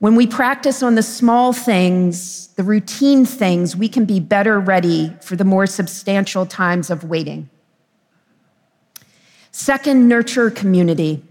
When 0.00 0.14
we 0.14 0.28
practice 0.28 0.80
on 0.82 0.94
the 0.94 1.02
small 1.02 1.52
things, 1.52 2.48
the 2.54 2.62
routine 2.62 3.24
things, 3.24 3.74
we 3.74 3.88
can 3.88 4.04
be 4.04 4.20
better 4.20 4.60
ready 4.60 5.12
for 5.20 5.34
the 5.34 5.44
more 5.44 5.66
substantial 5.66 6.46
times 6.46 6.88
of 6.88 7.02
waiting. 7.02 7.50
Second, 9.50 10.08
nurture 10.08 10.50
community. 10.50 11.24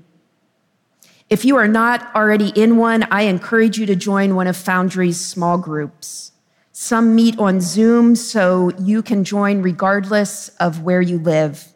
If 1.30 1.46
you 1.46 1.56
are 1.56 1.68
not 1.68 2.14
already 2.14 2.50
in 2.50 2.76
one, 2.76 3.04
I 3.10 3.22
encourage 3.22 3.78
you 3.78 3.86
to 3.86 3.96
join 3.96 4.36
one 4.36 4.48
of 4.48 4.58
Foundry's 4.58 5.20
small 5.20 5.58
groups. 5.58 6.34
Some 6.74 7.16
meet 7.16 7.40
on 7.40 7.62
Zoom, 7.62 8.18
so 8.18 8.72
you 8.78 9.02
can 9.02 9.24
join 9.24 9.62
regardless 9.62 10.50
of 10.60 10.82
where 10.82 11.02
you 11.02 11.20
live. 11.20 11.70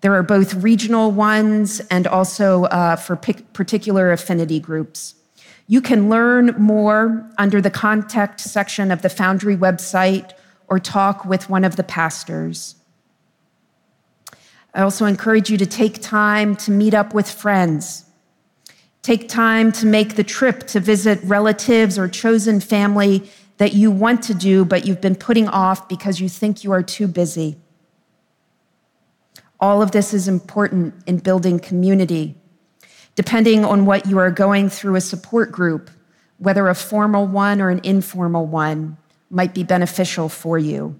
There 0.00 0.14
are 0.14 0.22
both 0.22 0.54
regional 0.54 1.10
ones 1.10 1.80
and 1.90 2.06
also 2.06 2.64
uh, 2.64 2.96
for 2.96 3.14
particular 3.16 4.10
affinity 4.10 4.58
groups. 4.58 5.14
You 5.66 5.80
can 5.80 6.08
learn 6.08 6.54
more 6.58 7.28
under 7.36 7.60
the 7.60 7.70
contact 7.70 8.40
section 8.40 8.90
of 8.90 9.02
the 9.02 9.08
Foundry 9.08 9.56
website 9.56 10.32
or 10.66 10.78
talk 10.78 11.24
with 11.24 11.50
one 11.50 11.64
of 11.64 11.76
the 11.76 11.82
pastors. 11.82 12.74
I 14.74 14.82
also 14.82 15.06
encourage 15.06 15.50
you 15.50 15.56
to 15.58 15.66
take 15.66 16.00
time 16.00 16.56
to 16.56 16.70
meet 16.70 16.94
up 16.94 17.14
with 17.14 17.30
friends. 17.30 18.04
Take 19.02 19.28
time 19.28 19.72
to 19.72 19.86
make 19.86 20.16
the 20.16 20.24
trip 20.24 20.66
to 20.68 20.80
visit 20.80 21.18
relatives 21.22 21.98
or 21.98 22.08
chosen 22.08 22.60
family 22.60 23.30
that 23.56 23.72
you 23.72 23.90
want 23.90 24.22
to 24.24 24.34
do, 24.34 24.64
but 24.64 24.86
you've 24.86 25.00
been 25.00 25.16
putting 25.16 25.48
off 25.48 25.88
because 25.88 26.20
you 26.20 26.28
think 26.28 26.62
you 26.64 26.72
are 26.72 26.82
too 26.82 27.08
busy. 27.08 27.56
All 29.60 29.82
of 29.82 29.90
this 29.90 30.14
is 30.14 30.28
important 30.28 30.94
in 31.06 31.18
building 31.18 31.58
community 31.58 32.36
Depending 33.18 33.64
on 33.64 33.84
what 33.84 34.06
you 34.06 34.16
are 34.18 34.30
going 34.30 34.68
through, 34.68 34.94
a 34.94 35.00
support 35.00 35.50
group, 35.50 35.90
whether 36.36 36.68
a 36.68 36.74
formal 36.76 37.26
one 37.26 37.60
or 37.60 37.68
an 37.68 37.80
informal 37.82 38.46
one, 38.46 38.96
might 39.28 39.52
be 39.52 39.64
beneficial 39.64 40.28
for 40.28 40.56
you. 40.56 40.96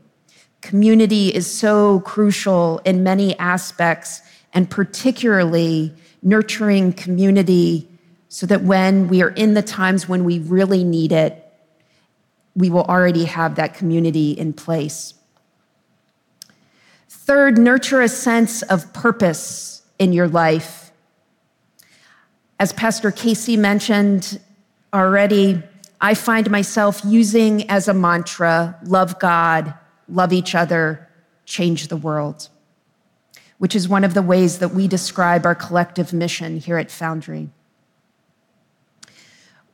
Community 0.60 1.32
is 1.32 1.48
so 1.48 2.00
crucial 2.00 2.80
in 2.84 3.04
many 3.04 3.38
aspects, 3.38 4.20
and 4.52 4.68
particularly 4.68 5.94
nurturing 6.20 6.92
community 6.92 7.88
so 8.28 8.46
that 8.46 8.62
when 8.62 9.06
we 9.06 9.22
are 9.22 9.30
in 9.30 9.54
the 9.54 9.62
times 9.62 10.08
when 10.08 10.24
we 10.24 10.40
really 10.40 10.82
need 10.82 11.12
it, 11.12 11.48
we 12.56 12.68
will 12.68 12.82
already 12.86 13.26
have 13.26 13.54
that 13.54 13.74
community 13.74 14.32
in 14.32 14.52
place. 14.52 15.14
Third, 17.08 17.58
nurture 17.58 18.00
a 18.00 18.08
sense 18.08 18.62
of 18.62 18.92
purpose 18.92 19.82
in 20.00 20.12
your 20.12 20.26
life. 20.26 20.87
As 22.60 22.72
Pastor 22.72 23.12
Casey 23.12 23.56
mentioned 23.56 24.40
already, 24.92 25.62
I 26.00 26.14
find 26.14 26.50
myself 26.50 27.02
using 27.04 27.70
as 27.70 27.86
a 27.86 27.94
mantra 27.94 28.76
love 28.84 29.20
God, 29.20 29.74
love 30.08 30.32
each 30.32 30.56
other, 30.56 31.08
change 31.44 31.86
the 31.86 31.96
world, 31.96 32.48
which 33.58 33.76
is 33.76 33.88
one 33.88 34.02
of 34.02 34.12
the 34.12 34.22
ways 34.22 34.58
that 34.58 34.74
we 34.74 34.88
describe 34.88 35.46
our 35.46 35.54
collective 35.54 36.12
mission 36.12 36.56
here 36.56 36.78
at 36.78 36.90
Foundry. 36.90 37.48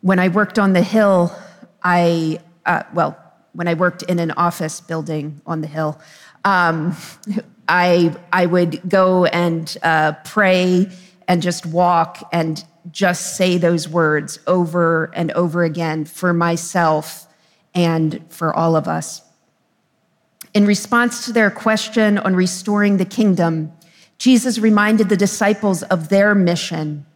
When 0.02 0.18
I 0.18 0.28
worked 0.28 0.58
on 0.58 0.74
the 0.74 0.82
Hill, 0.82 1.34
I, 1.82 2.38
uh, 2.66 2.82
well, 2.92 3.16
when 3.54 3.66
I 3.66 3.72
worked 3.72 4.02
in 4.02 4.18
an 4.18 4.32
office 4.32 4.82
building 4.82 5.40
on 5.46 5.62
the 5.62 5.68
Hill, 5.68 5.98
um, 6.44 6.94
I, 7.68 8.14
I 8.30 8.44
would 8.44 8.86
go 8.86 9.24
and 9.24 9.74
uh, 9.82 10.12
pray 10.24 10.90
and 11.28 11.42
just 11.42 11.66
walk 11.66 12.28
and 12.32 12.64
just 12.90 13.36
say 13.36 13.56
those 13.58 13.88
words 13.88 14.38
over 14.46 15.10
and 15.14 15.30
over 15.32 15.64
again 15.64 16.04
for 16.04 16.32
myself 16.32 17.26
and 17.74 18.24
for 18.28 18.54
all 18.54 18.76
of 18.76 18.86
us. 18.86 19.22
In 20.52 20.66
response 20.66 21.24
to 21.24 21.32
their 21.32 21.50
question 21.50 22.18
on 22.18 22.36
restoring 22.36 22.96
the 22.96 23.04
kingdom, 23.04 23.72
Jesus 24.18 24.58
reminded 24.58 25.08
the 25.08 25.16
disciples 25.16 25.82
of 25.82 26.08
their 26.08 26.34
mission. 26.34 27.06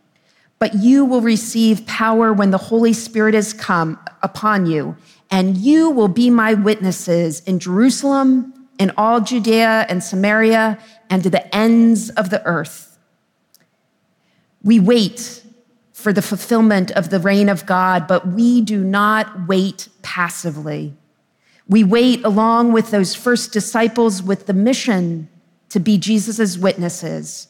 But 0.58 0.74
you 0.74 1.04
will 1.04 1.20
receive 1.20 1.86
power 1.86 2.32
when 2.32 2.50
the 2.50 2.58
Holy 2.58 2.92
Spirit 2.92 3.34
has 3.34 3.52
come 3.52 3.98
upon 4.22 4.66
you, 4.66 4.96
and 5.30 5.56
you 5.56 5.90
will 5.90 6.08
be 6.08 6.30
my 6.30 6.54
witnesses 6.54 7.40
in 7.40 7.60
Jerusalem, 7.60 8.52
in 8.78 8.90
all 8.96 9.20
Judea 9.20 9.86
and 9.88 10.02
Samaria, 10.02 10.78
and 11.08 11.22
to 11.22 11.30
the 11.30 11.54
ends 11.54 12.10
of 12.10 12.30
the 12.30 12.44
earth. 12.44 12.87
We 14.62 14.80
wait 14.80 15.42
for 15.92 16.12
the 16.12 16.22
fulfillment 16.22 16.90
of 16.92 17.10
the 17.10 17.18
reign 17.18 17.48
of 17.48 17.66
God, 17.66 18.06
but 18.06 18.28
we 18.28 18.60
do 18.60 18.82
not 18.82 19.48
wait 19.48 19.88
passively. 20.02 20.94
We 21.68 21.84
wait 21.84 22.24
along 22.24 22.72
with 22.72 22.90
those 22.90 23.14
first 23.14 23.52
disciples 23.52 24.22
with 24.22 24.46
the 24.46 24.54
mission 24.54 25.28
to 25.70 25.80
be 25.80 25.98
Jesus' 25.98 26.56
witnesses. 26.56 27.48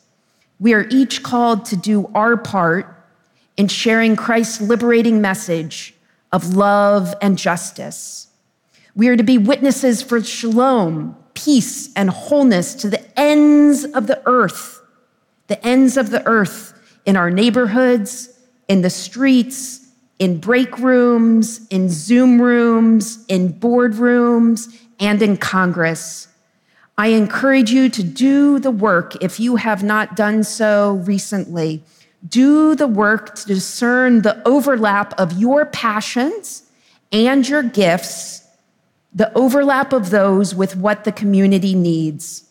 We 0.59 0.75
are 0.75 0.89
each 0.91 1.23
called 1.23 1.65
to 1.67 1.77
do 1.77 2.11
our 2.15 2.37
part 2.37 2.95
in 3.57 3.69
sharing 3.69 4.17
Christ's 4.17 4.61
liberating 4.61 5.21
message 5.21 5.95
of 6.33 6.57
love 6.57 7.15
and 7.23 7.39
justice. 7.39 8.29
We 8.95 9.09
are 9.09 9.17
to 9.17 9.23
be 9.23 9.39
witnesses 9.39 10.03
for 10.03 10.23
shalom, 10.23 11.17
peace, 11.35 11.93
and 11.95 12.11
wholeness 12.11 12.75
to 12.77 12.91
the 12.91 13.21
ends 13.21 13.85
of 13.85 14.07
the 14.07 14.21
earth, 14.27 14.81
the 15.47 15.65
ends 15.65 15.97
of 15.97 16.11
the 16.11 16.27
earth 16.27 16.78
in 17.09 17.17
our 17.17 17.31
neighborhoods, 17.31 18.29
in 18.69 18.83
the 18.83 18.91
streets, 18.91 19.81
in 20.19 20.39
break 20.39 20.79
rooms, 20.79 21.67
in 21.69 21.89
Zoom 21.89 22.41
rooms, 22.41 23.25
in 23.29 23.51
boardrooms, 23.51 24.79
and 25.01 25.23
in 25.23 25.39
Congress. 25.39 26.29
I 26.99 27.09
encourage 27.09 27.71
you 27.71 27.89
to 27.89 28.03
do 28.03 28.59
the 28.59 28.71
work 28.71 29.25
if 29.25 29.41
you 29.41 29.57
have 29.57 29.83
not 29.83 30.17
done 30.17 30.45
so 30.45 31.03
recently. 31.07 31.83
Do 32.29 32.75
the 32.75 32.87
work 32.87 33.37
to 33.37 33.47
discern 33.47 34.21
the 34.21 34.47
overlap 34.47 35.19
of 35.19 35.33
your 35.33 35.65
passions 35.65 36.65
and 37.11 37.49
your 37.49 37.63
gifts, 37.63 38.47
the 39.15 39.33
overlap 39.35 39.95
of 39.95 40.11
those 40.11 40.55
with 40.55 40.77
what 40.77 41.05
the 41.05 41.13
community 41.13 41.75
needs. 41.75 42.45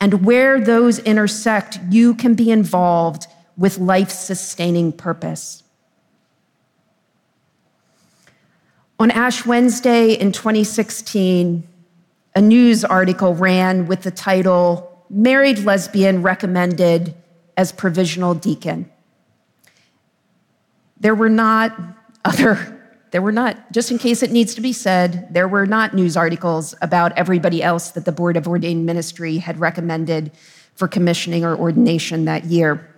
And 0.00 0.24
where 0.24 0.60
those 0.60 1.00
intersect, 1.00 1.80
you 1.90 2.14
can 2.14 2.34
be 2.34 2.52
involved 2.52 3.26
with 3.56 3.78
life 3.78 4.10
sustaining 4.10 4.92
purpose. 4.92 5.62
On 8.98 9.10
Ash 9.10 9.44
Wednesday 9.44 10.12
in 10.12 10.32
2016, 10.32 11.66
a 12.36 12.40
news 12.40 12.84
article 12.84 13.34
ran 13.34 13.86
with 13.86 14.02
the 14.02 14.10
title 14.10 15.04
Married 15.10 15.60
Lesbian 15.60 16.22
Recommended 16.22 17.14
as 17.56 17.70
Provisional 17.72 18.34
Deacon. 18.34 18.90
There 20.98 21.14
were 21.14 21.28
not 21.28 21.76
other, 22.24 22.80
there 23.10 23.20
were 23.20 23.32
not, 23.32 23.72
just 23.72 23.90
in 23.90 23.98
case 23.98 24.22
it 24.22 24.32
needs 24.32 24.54
to 24.54 24.60
be 24.60 24.72
said, 24.72 25.32
there 25.32 25.46
were 25.46 25.66
not 25.66 25.94
news 25.94 26.16
articles 26.16 26.74
about 26.80 27.12
everybody 27.18 27.62
else 27.62 27.90
that 27.90 28.04
the 28.04 28.12
Board 28.12 28.36
of 28.36 28.48
Ordained 28.48 28.86
Ministry 28.86 29.38
had 29.38 29.60
recommended 29.60 30.32
for 30.74 30.88
commissioning 30.88 31.44
or 31.44 31.56
ordination 31.56 32.24
that 32.24 32.44
year. 32.44 32.93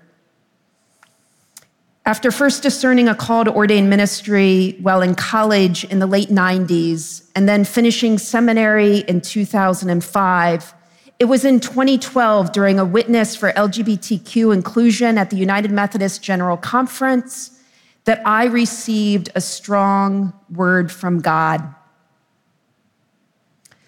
After 2.07 2.31
first 2.31 2.63
discerning 2.63 3.09
a 3.09 3.17
call 3.17 3.45
to 3.45 3.53
ordain 3.53 3.89
ministry 3.89 4.77
while 4.81 5.03
in 5.03 5.17
college 5.17 5.83
in 5.83 5.99
the 5.99 6.07
late 6.07 6.29
90s 6.29 7.29
and 7.35 7.49
then 7.49 7.65
finishing 7.65 8.17
seminary 8.17 8.99
in 8.99 9.21
2005, 9.21 10.75
it 11.19 11.25
was 11.25 11.45
in 11.45 11.59
2012 11.59 12.53
during 12.53 12.79
a 12.79 12.85
witness 12.85 13.35
for 13.35 13.51
LGBTQ 13.51 14.55
inclusion 14.55 15.19
at 15.19 15.31
the 15.31 15.37
United 15.37 15.73
Methodist 15.73 16.23
General 16.23 16.57
Conference 16.57 17.61
that 18.05 18.23
I 18.25 18.45
received 18.45 19.31
a 19.35 19.41
strong 19.41 20.33
word 20.49 20.93
from 20.93 21.21
God. 21.21 21.75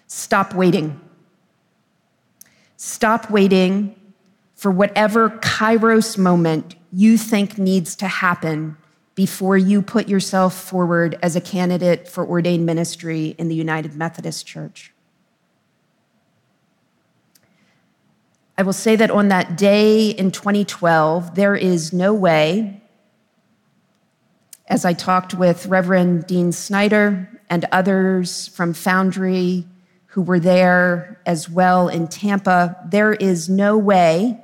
Stop 0.07 0.53
waiting. 0.53 0.99
Stop 2.75 3.31
waiting 3.31 3.95
for 4.55 4.71
whatever 4.71 5.29
kairos 5.29 6.17
moment 6.17 6.75
you 6.91 7.17
think 7.17 7.57
needs 7.57 7.95
to 7.97 8.07
happen 8.07 8.77
before 9.15 9.57
you 9.57 9.81
put 9.81 10.07
yourself 10.07 10.55
forward 10.55 11.19
as 11.21 11.35
a 11.35 11.41
candidate 11.41 12.07
for 12.07 12.25
ordained 12.25 12.65
ministry 12.65 13.35
in 13.37 13.49
the 13.49 13.55
United 13.55 13.95
Methodist 13.95 14.45
Church. 14.47 14.93
I 18.57 18.63
will 18.63 18.73
say 18.73 18.95
that 18.95 19.11
on 19.11 19.27
that 19.29 19.57
day 19.57 20.09
in 20.09 20.31
2012, 20.31 21.35
there 21.35 21.55
is 21.55 21.93
no 21.93 22.13
way, 22.13 22.81
as 24.67 24.85
I 24.85 24.93
talked 24.93 25.33
with 25.33 25.65
Reverend 25.65 26.27
Dean 26.27 26.51
Snyder 26.51 27.29
and 27.49 27.65
others 27.71 28.47
from 28.49 28.73
Foundry 28.73 29.65
who 30.07 30.21
were 30.21 30.39
there 30.39 31.21
as 31.25 31.49
well 31.49 31.87
in 31.87 32.07
Tampa, 32.07 32.75
there 32.89 33.13
is 33.13 33.47
no 33.47 33.77
way 33.77 34.41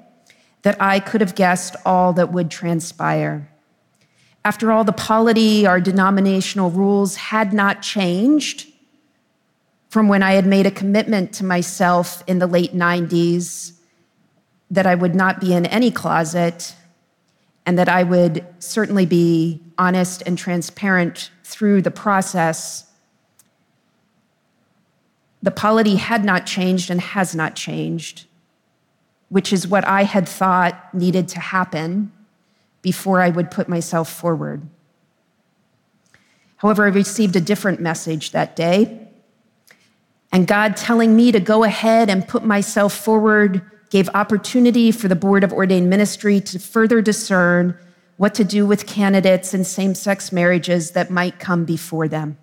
that 0.66 0.82
I 0.82 1.00
could 1.00 1.22
have 1.22 1.36
guessed 1.36 1.76
all 1.86 2.14
that 2.14 2.32
would 2.32 2.50
transpire. 2.50 3.48
After 4.44 4.72
all, 4.72 4.84
the 4.84 4.92
polity, 4.92 5.68
our 5.68 5.80
denominational 5.80 6.72
rules 6.72 7.16
had 7.16 7.54
not 7.54 7.84
changed 7.84 8.66
from 9.90 10.08
when 10.08 10.24
I 10.24 10.32
had 10.32 10.48
made 10.48 10.66
a 10.66 10.72
commitment 10.72 11.34
to 11.34 11.46
myself 11.46 12.24
in 12.26 12.40
the 12.40 12.48
late 12.48 12.74
90s 12.74 13.74
that 14.72 14.88
I 14.88 14.96
would 14.96 15.14
not 15.14 15.40
be 15.40 15.54
in 15.54 15.68
any 15.68 15.92
closet 15.92 16.76
and 17.68 17.78
that 17.78 17.88
I 17.88 18.02
would 18.02 18.44
certainly 18.58 19.06
be 19.06 19.62
honest 19.78 20.24
and 20.26 20.36
transparent 20.36 21.30
through 21.44 21.84
the 21.84 21.92
process. 21.92 22.92
The 25.44 25.52
polity 25.52 25.98
had 25.98 26.26
not 26.26 26.48
changed 26.48 26.90
and 26.90 27.00
has 27.00 27.36
not 27.36 27.56
changed, 27.56 28.26
which 29.36 29.52
is 29.52 29.68
what 29.68 29.84
I 29.84 30.04
had 30.04 30.30
thought 30.30 30.94
needed 30.94 31.28
to 31.28 31.42
happen 31.42 32.10
before 32.82 33.20
I 33.20 33.28
would 33.28 33.52
put 33.52 33.68
myself 33.68 34.10
forward. 34.10 34.66
However, 36.56 36.86
I 36.86 36.88
received 36.88 37.36
a 37.36 37.42
different 37.42 37.82
message 37.82 38.32
that 38.32 38.56
day. 38.56 39.10
And 40.32 40.48
God 40.48 40.78
telling 40.78 41.18
me 41.18 41.34
to 41.34 41.42
go 41.42 41.66
ahead 41.66 42.10
and 42.10 42.26
put 42.26 42.46
myself 42.46 42.94
forward 42.94 43.62
gave 43.90 44.08
opportunity 44.14 44.90
for 44.90 45.10
the 45.10 45.18
Board 45.18 45.44
of 45.44 45.52
Ordained 45.52 45.90
Ministry 45.90 46.40
to 46.40 46.58
further 46.58 47.02
discern 47.02 47.78
what 48.16 48.36
to 48.36 48.46
do 48.46 48.66
with 48.66 48.88
candidates 48.88 49.54
in 49.54 49.66
same 49.66 49.96
sex 49.96 50.32
marriages 50.32 50.92
that 50.92 51.12
might 51.12 51.40
come 51.40 51.66
before 51.66 52.08
them. 52.08 52.38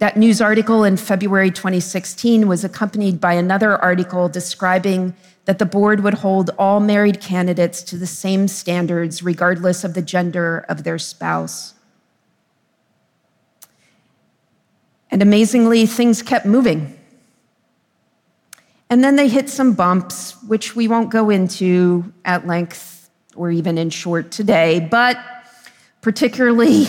That 0.00 0.16
news 0.16 0.40
article 0.40 0.82
in 0.82 0.96
February 0.96 1.50
2016 1.50 2.48
was 2.48 2.64
accompanied 2.64 3.20
by 3.20 3.34
another 3.34 3.76
article 3.76 4.30
describing 4.30 5.14
that 5.44 5.58
the 5.58 5.66
board 5.66 6.00
would 6.00 6.14
hold 6.14 6.50
all 6.58 6.80
married 6.80 7.20
candidates 7.20 7.82
to 7.82 7.98
the 7.98 8.06
same 8.06 8.48
standards, 8.48 9.22
regardless 9.22 9.84
of 9.84 9.92
the 9.92 10.00
gender 10.00 10.64
of 10.70 10.84
their 10.84 10.98
spouse. 10.98 11.74
And 15.10 15.20
amazingly, 15.20 15.84
things 15.84 16.22
kept 16.22 16.46
moving. 16.46 16.98
And 18.88 19.04
then 19.04 19.16
they 19.16 19.28
hit 19.28 19.50
some 19.50 19.74
bumps, 19.74 20.42
which 20.44 20.74
we 20.74 20.88
won't 20.88 21.10
go 21.10 21.28
into 21.28 22.10
at 22.24 22.46
length 22.46 23.10
or 23.36 23.50
even 23.50 23.76
in 23.76 23.90
short 23.90 24.30
today, 24.30 24.80
but 24.80 25.18
particularly 26.00 26.86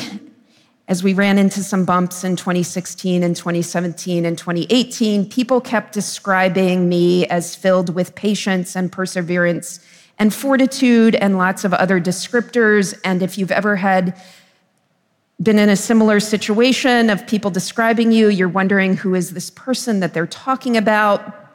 as 0.92 1.04
we 1.06 1.14
ran 1.14 1.38
into 1.38 1.64
some 1.64 1.86
bumps 1.86 2.26
in 2.26 2.36
2016 2.36 3.24
and 3.24 3.34
2017 3.34 4.26
and 4.26 4.38
2018, 4.38 5.30
people 5.30 5.62
kept 5.62 5.94
describing 5.94 6.90
me 6.90 7.26
as 7.28 7.56
filled 7.56 7.96
with 7.96 8.14
patience 8.14 8.76
and 8.76 8.92
perseverance 8.92 9.80
and 10.20 10.34
fortitude 10.34 11.16
and 11.16 11.38
lots 11.38 11.64
of 11.64 11.74
other 11.74 12.02
descriptors. 12.02 12.94
And 13.06 13.24
if 13.24 13.38
you've 13.38 13.54
ever 13.54 13.78
had 13.78 14.22
been 15.42 15.58
in 15.58 15.70
a 15.70 15.78
similar 15.78 16.20
situation 16.20 17.10
of 17.10 17.26
people 17.26 17.52
describing 17.52 18.12
you, 18.12 18.28
you're 18.28 18.50
wondering 18.50 18.98
who 18.98 19.16
is 19.16 19.32
this 19.32 19.50
person 19.50 20.02
that 20.02 20.14
they're 20.14 20.28
talking 20.28 20.76
about. 20.76 21.50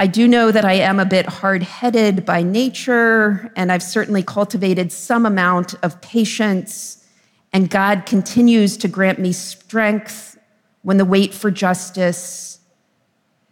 I 0.00 0.08
do 0.08 0.26
know 0.26 0.50
that 0.50 0.64
I 0.64 0.72
am 0.72 0.98
a 0.98 1.06
bit 1.06 1.26
hard 1.26 1.62
headed 1.62 2.26
by 2.26 2.42
nature, 2.42 3.52
and 3.54 3.70
I've 3.70 3.84
certainly 3.84 4.24
cultivated 4.24 4.90
some 4.90 5.24
amount 5.24 5.74
of 5.84 6.00
patience. 6.00 7.04
And 7.52 7.70
God 7.70 8.06
continues 8.06 8.76
to 8.78 8.88
grant 8.88 9.18
me 9.18 9.32
strength 9.32 10.38
when 10.82 10.98
the 10.98 11.04
wait 11.04 11.34
for 11.34 11.50
justice, 11.50 12.60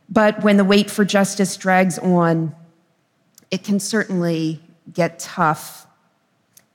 but 0.08 0.42
when 0.42 0.56
the 0.56 0.64
wait 0.64 0.90
for 0.90 1.04
justice 1.04 1.56
drags 1.56 1.98
on, 1.98 2.54
it 3.50 3.64
can 3.64 3.80
certainly 3.80 4.60
get 4.92 5.18
tough 5.18 5.86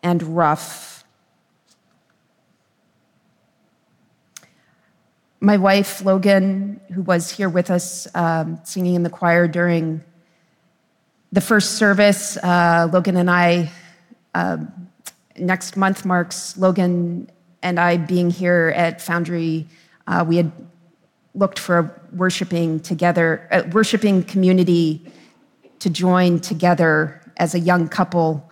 and 0.01 0.35
rough. 0.35 0.99
my 5.41 5.57
wife, 5.57 6.03
Logan, 6.03 6.81
who 6.93 7.01
was 7.01 7.31
here 7.31 7.47
with 7.47 7.71
us 7.71 8.07
um, 8.13 8.59
singing 8.63 8.95
in 8.95 9.03
the 9.03 9.09
choir 9.09 9.47
during 9.47 10.03
the 11.31 11.41
first 11.41 11.75
service, 11.75 12.37
uh, 12.37 12.89
Logan 12.91 13.15
and 13.15 13.29
I, 13.29 13.71
uh, 14.33 14.57
next 15.39 15.77
month 15.77 16.05
marks 16.05 16.57
Logan 16.57 17.29
and 17.61 17.79
I 17.79 17.97
being 17.97 18.29
here 18.29 18.73
at 18.75 19.01
Foundry. 19.01 19.67
Uh, 20.07 20.25
we 20.27 20.37
had 20.37 20.51
looked 21.35 21.59
for 21.59 21.79
a 21.79 22.15
worshiping 22.15 22.79
together, 22.79 23.47
a 23.51 23.67
worshiping 23.69 24.23
community 24.23 25.11
to 25.79 25.89
join 25.89 26.39
together 26.39 27.21
as 27.37 27.55
a 27.55 27.59
young 27.59 27.87
couple. 27.87 28.51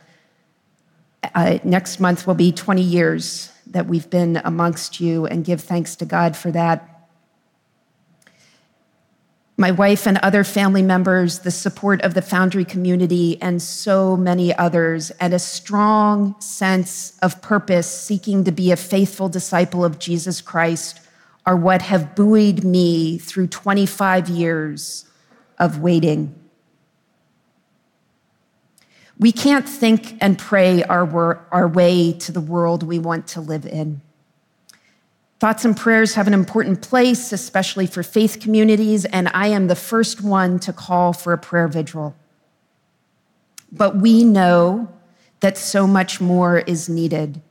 Uh, 1.36 1.60
next 1.64 2.00
month 2.00 2.26
will 2.26 2.36
be 2.36 2.52
20 2.52 2.82
years 2.82 3.52
that 3.68 3.88
we've 3.88 4.10
been 4.10 4.38
amongst 4.46 5.02
you 5.02 5.26
and 5.26 5.44
give 5.44 5.62
thanks 5.62 5.96
to 5.98 6.06
God 6.06 6.38
for 6.38 6.52
that. 6.52 6.97
My 9.60 9.72
wife 9.72 10.06
and 10.06 10.20
other 10.20 10.44
family 10.44 10.84
members, 10.84 11.40
the 11.40 11.50
support 11.50 12.04
of 12.04 12.14
the 12.14 12.22
Foundry 12.22 12.64
community, 12.64 13.42
and 13.42 13.60
so 13.60 14.16
many 14.16 14.56
others, 14.56 15.10
and 15.20 15.34
a 15.34 15.40
strong 15.40 16.40
sense 16.40 17.18
of 17.24 17.42
purpose 17.42 17.90
seeking 17.90 18.44
to 18.44 18.52
be 18.52 18.72
a 18.72 18.76
faithful 18.76 19.30
disciple 19.30 19.84
of 19.84 19.98
Jesus 19.98 20.42
Christ 20.42 21.02
are 21.48 21.56
what 21.56 21.82
have 21.82 22.14
buoyed 22.14 22.64
me 22.64 23.18
through 23.18 23.48
25 23.48 24.30
years 24.30 25.06
of 25.58 25.80
waiting. 25.80 26.36
We 29.18 29.32
can't 29.32 29.68
think 29.68 30.18
and 30.22 30.38
pray 30.38 30.84
our, 30.84 31.44
our 31.52 31.68
way 31.68 32.14
to 32.14 32.32
the 32.32 32.42
world 32.42 32.84
we 32.84 33.00
want 33.00 33.26
to 33.30 33.42
live 33.42 33.66
in. 33.66 34.02
Thoughts 35.40 35.66
and 35.66 35.78
prayers 35.78 36.16
have 36.16 36.26
an 36.26 36.34
important 36.34 36.82
place, 36.82 37.32
especially 37.32 37.86
for 37.86 38.02
faith 38.02 38.40
communities, 38.40 39.06
and 39.06 39.30
I 39.34 39.48
am 39.48 39.68
the 39.68 39.76
first 39.76 40.24
one 40.24 40.58
to 40.60 40.74
call 40.74 41.14
for 41.14 41.32
a 41.32 41.38
prayer 41.38 41.68
vigil. 41.68 42.16
But 43.72 43.98
we 43.98 44.24
know 44.24 44.92
that 45.42 45.58
so 45.58 45.86
much 45.86 46.20
more 46.20 46.60
is 46.60 46.90
needed. 46.90 47.42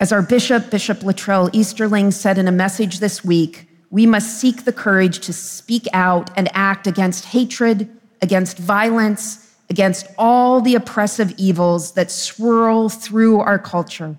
As 0.00 0.10
our 0.10 0.22
bishop, 0.22 0.70
Bishop 0.70 0.98
LaTrelle 1.00 1.54
Easterling, 1.54 2.10
said 2.10 2.38
in 2.38 2.48
a 2.48 2.52
message 2.52 2.98
this 2.98 3.24
week, 3.24 3.68
we 3.90 4.06
must 4.06 4.40
seek 4.40 4.64
the 4.64 4.72
courage 4.72 5.20
to 5.20 5.32
speak 5.32 5.86
out 5.92 6.28
and 6.36 6.48
act 6.52 6.88
against 6.88 7.26
hatred, 7.26 7.88
against 8.20 8.58
violence, 8.58 9.54
against 9.70 10.08
all 10.18 10.60
the 10.60 10.74
oppressive 10.74 11.32
evils 11.36 11.92
that 11.92 12.10
swirl 12.10 12.88
through 12.88 13.38
our 13.38 13.58
culture, 13.58 14.16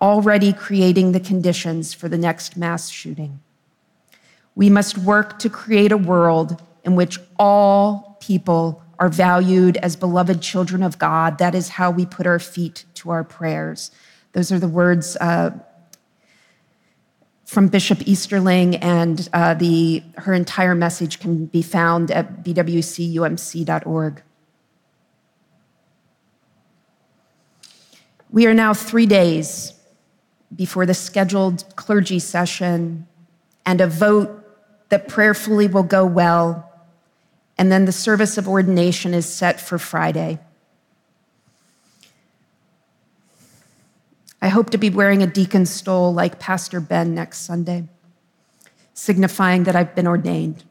already 0.00 0.52
creating 0.52 1.12
the 1.12 1.20
conditions 1.20 1.94
for 1.94 2.08
the 2.08 2.18
next 2.18 2.56
mass 2.56 2.90
shooting. 2.90 3.40
We 4.54 4.70
must 4.70 4.98
work 4.98 5.38
to 5.40 5.48
create 5.48 5.92
a 5.92 5.96
world 5.96 6.60
in 6.84 6.94
which 6.94 7.18
all 7.38 8.16
people 8.20 8.82
are 8.98 9.08
valued 9.08 9.76
as 9.78 9.96
beloved 9.96 10.40
children 10.40 10.82
of 10.82 10.98
God. 10.98 11.38
That 11.38 11.54
is 11.54 11.70
how 11.70 11.90
we 11.90 12.06
put 12.06 12.26
our 12.26 12.38
feet 12.38 12.84
to 12.94 13.10
our 13.10 13.24
prayers. 13.24 13.90
Those 14.32 14.52
are 14.52 14.58
the 14.58 14.68
words 14.68 15.16
uh, 15.20 15.50
from 17.44 17.68
Bishop 17.68 18.06
Easterling, 18.06 18.76
and 18.76 19.28
uh, 19.32 19.54
the, 19.54 20.02
her 20.18 20.32
entire 20.32 20.74
message 20.74 21.20
can 21.20 21.46
be 21.46 21.62
found 21.62 22.10
at 22.10 22.42
bwcumc.org. 22.42 24.22
We 28.30 28.46
are 28.46 28.54
now 28.54 28.74
three 28.74 29.06
days 29.06 29.72
before 30.54 30.86
the 30.86 30.94
scheduled 30.94 31.64
clergy 31.76 32.18
session 32.18 33.06
and 33.66 33.80
a 33.80 33.86
vote 33.86 34.40
that 34.88 35.08
prayerfully 35.08 35.66
will 35.66 35.82
go 35.82 36.04
well, 36.06 36.70
and 37.56 37.72
then 37.72 37.84
the 37.84 37.92
service 37.92 38.36
of 38.38 38.48
ordination 38.48 39.14
is 39.14 39.26
set 39.26 39.60
for 39.60 39.78
Friday. 39.78 40.38
I 44.42 44.48
hope 44.48 44.70
to 44.70 44.78
be 44.78 44.90
wearing 44.90 45.22
a 45.22 45.26
deacon 45.26 45.64
stole 45.64 46.12
like 46.12 46.38
Pastor 46.38 46.78
Ben 46.78 47.14
next 47.14 47.38
Sunday, 47.38 47.88
signifying 48.92 49.64
that 49.64 49.74
I've 49.74 49.94
been 49.94 50.06
ordained. 50.06 50.64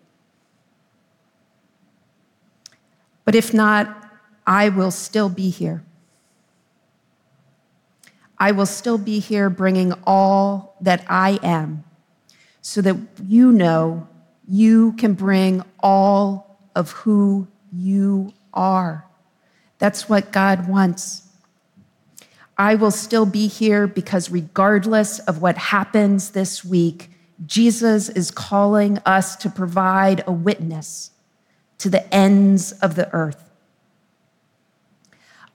But 3.25 3.35
if 3.35 3.53
not, 3.53 4.11
I 4.45 4.69
will 4.69 4.91
still 4.91 5.29
be 5.29 5.49
here. 5.49 5.83
I 8.37 8.51
will 8.51 8.65
still 8.65 8.97
be 8.97 9.19
here 9.19 9.49
bringing 9.49 9.93
all 10.05 10.75
that 10.81 11.05
I 11.07 11.39
am 11.43 11.83
so 12.61 12.81
that 12.81 12.97
you 13.25 13.51
know 13.51 14.07
you 14.47 14.93
can 14.93 15.13
bring 15.13 15.63
all 15.79 16.59
of 16.75 16.91
who 16.91 17.47
you 17.71 18.33
are. 18.53 19.05
That's 19.79 20.07
what 20.07 20.31
God 20.31 20.67
wants. 20.67 21.27
I 22.57 22.75
will 22.75 22.91
still 22.91 23.25
be 23.25 23.47
here 23.47 23.87
because, 23.87 24.29
regardless 24.29 25.19
of 25.19 25.41
what 25.41 25.57
happens 25.57 26.31
this 26.31 26.63
week, 26.63 27.09
Jesus 27.45 28.09
is 28.09 28.31
calling 28.31 28.99
us 29.05 29.35
to 29.37 29.49
provide 29.49 30.23
a 30.27 30.31
witness 30.31 31.11
to 31.79 31.89
the 31.89 32.13
ends 32.13 32.71
of 32.73 32.95
the 32.95 33.11
earth. 33.13 33.49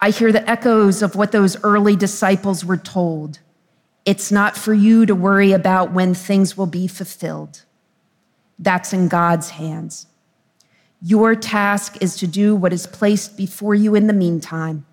I 0.00 0.10
hear 0.10 0.30
the 0.30 0.48
echoes 0.48 1.02
of 1.02 1.16
what 1.16 1.32
those 1.32 1.62
early 1.64 1.96
disciples 1.96 2.64
were 2.64 2.76
told. 2.76 3.40
It's 4.04 4.30
not 4.30 4.56
for 4.56 4.72
you 4.72 5.06
to 5.06 5.14
worry 5.14 5.52
about 5.52 5.92
when 5.92 6.14
things 6.14 6.56
will 6.56 6.66
be 6.66 6.86
fulfilled. 6.86 7.64
That's 8.58 8.92
in 8.92 9.08
God's 9.08 9.50
hands. 9.50 10.06
Your 11.02 11.34
task 11.34 11.96
is 12.00 12.16
to 12.16 12.26
do 12.26 12.56
what 12.56 12.72
is 12.72 12.86
placed 12.86 13.36
before 13.36 13.74
you 13.74 13.94
in 13.94 14.06
the 14.06 14.12
meantime. 14.12 14.86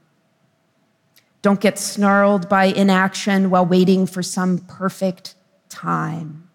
Don't 1.42 1.62
get 1.62 1.78
snarled 1.78 2.50
by 2.50 2.66
inaction 2.66 3.50
while 3.50 3.66
waiting 3.66 4.08
for 4.08 4.24
some 4.24 4.58
perfect 4.60 5.36
time. 5.70 6.50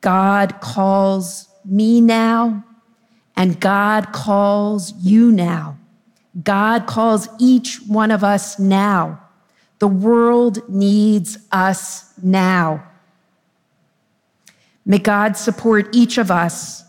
God 0.00 0.60
calls 0.60 1.48
me 1.64 2.00
now, 2.00 2.64
and 3.36 3.60
God 3.60 4.12
calls 4.12 4.92
you 5.00 5.32
now. 5.32 5.78
God 6.42 6.86
calls 6.86 7.28
each 7.38 7.80
one 7.86 8.10
of 8.10 8.24
us 8.24 8.58
now. 8.58 9.20
The 9.78 9.88
world 9.88 10.68
needs 10.68 11.38
us 11.52 12.12
now. 12.22 12.84
May 14.84 14.98
God 14.98 15.36
support 15.36 15.94
each 15.94 16.18
of 16.18 16.30
us 16.30 16.84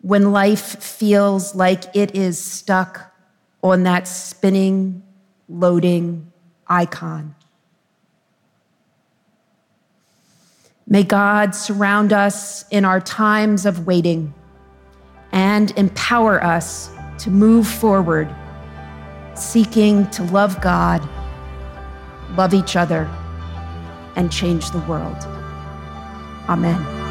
when 0.00 0.32
life 0.32 0.82
feels 0.82 1.54
like 1.54 1.84
it 1.94 2.14
is 2.14 2.42
stuck 2.42 3.14
on 3.62 3.84
that 3.84 4.06
spinning, 4.06 5.02
loading 5.48 6.30
icon. 6.66 7.34
May 10.86 11.02
God 11.02 11.54
surround 11.54 12.12
us 12.12 12.66
in 12.70 12.84
our 12.84 13.00
times 13.00 13.66
of 13.66 13.86
waiting 13.86 14.32
and 15.32 15.70
empower 15.76 16.42
us 16.42 16.90
to 17.18 17.30
move 17.30 17.66
forward, 17.66 18.34
seeking 19.38 20.08
to 20.10 20.22
love 20.24 20.60
God, 20.60 21.06
love 22.36 22.54
each 22.54 22.76
other, 22.76 23.08
and 24.16 24.30
change 24.32 24.70
the 24.70 24.80
world. 24.80 25.16
Amen. 26.48 27.07